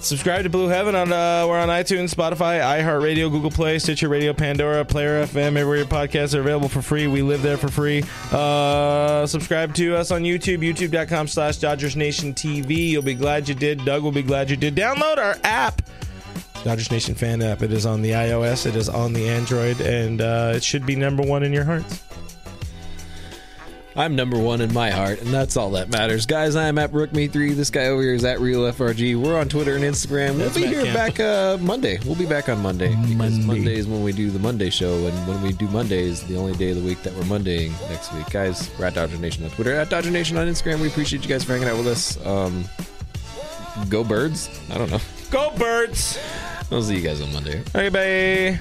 [0.06, 4.32] Subscribe to Blue Heaven on uh, we're on iTunes, Spotify, iHeartRadio, Google Play, Stitcher Radio,
[4.32, 7.08] Pandora, Player FM, everywhere your podcasts are available for free.
[7.08, 8.04] We live there for free.
[8.30, 12.90] Uh, subscribe to us on YouTube, youtube.com slash Dodgers Nation TV.
[12.90, 13.84] You'll be glad you did.
[13.84, 14.76] Doug will be glad you did.
[14.76, 15.82] Download our app.
[16.62, 17.62] Dodgers Nation fan app.
[17.62, 20.94] It is on the iOS, it is on the Android, and uh, it should be
[20.94, 22.05] number one in your hearts.
[23.96, 26.26] I'm number one in my heart, and that's all that matters.
[26.26, 27.54] Guys, I'm at RookMe3.
[27.54, 29.16] This guy over here is at RealFRG.
[29.20, 30.36] We're on Twitter and Instagram.
[30.36, 30.94] We'll That's be here Camp.
[30.94, 31.98] back uh, Monday.
[32.04, 32.90] We'll be back on Monday.
[32.90, 33.46] Because Monday.
[33.46, 36.36] Monday is when we do the Monday show, and when we do Monday is the
[36.36, 38.28] only day of the week that we're Mondaying next week.
[38.30, 40.80] Guys, we're at Dodger Nation on Twitter, at Dodger Nation on Instagram.
[40.80, 42.24] We appreciate you guys for hanging out with us.
[42.26, 42.64] Um,
[43.88, 44.50] go Birds.
[44.70, 45.00] I don't know.
[45.30, 46.18] Go Birds!
[46.70, 47.60] I'll see you guys on Monday.
[47.74, 48.60] Okay, bye.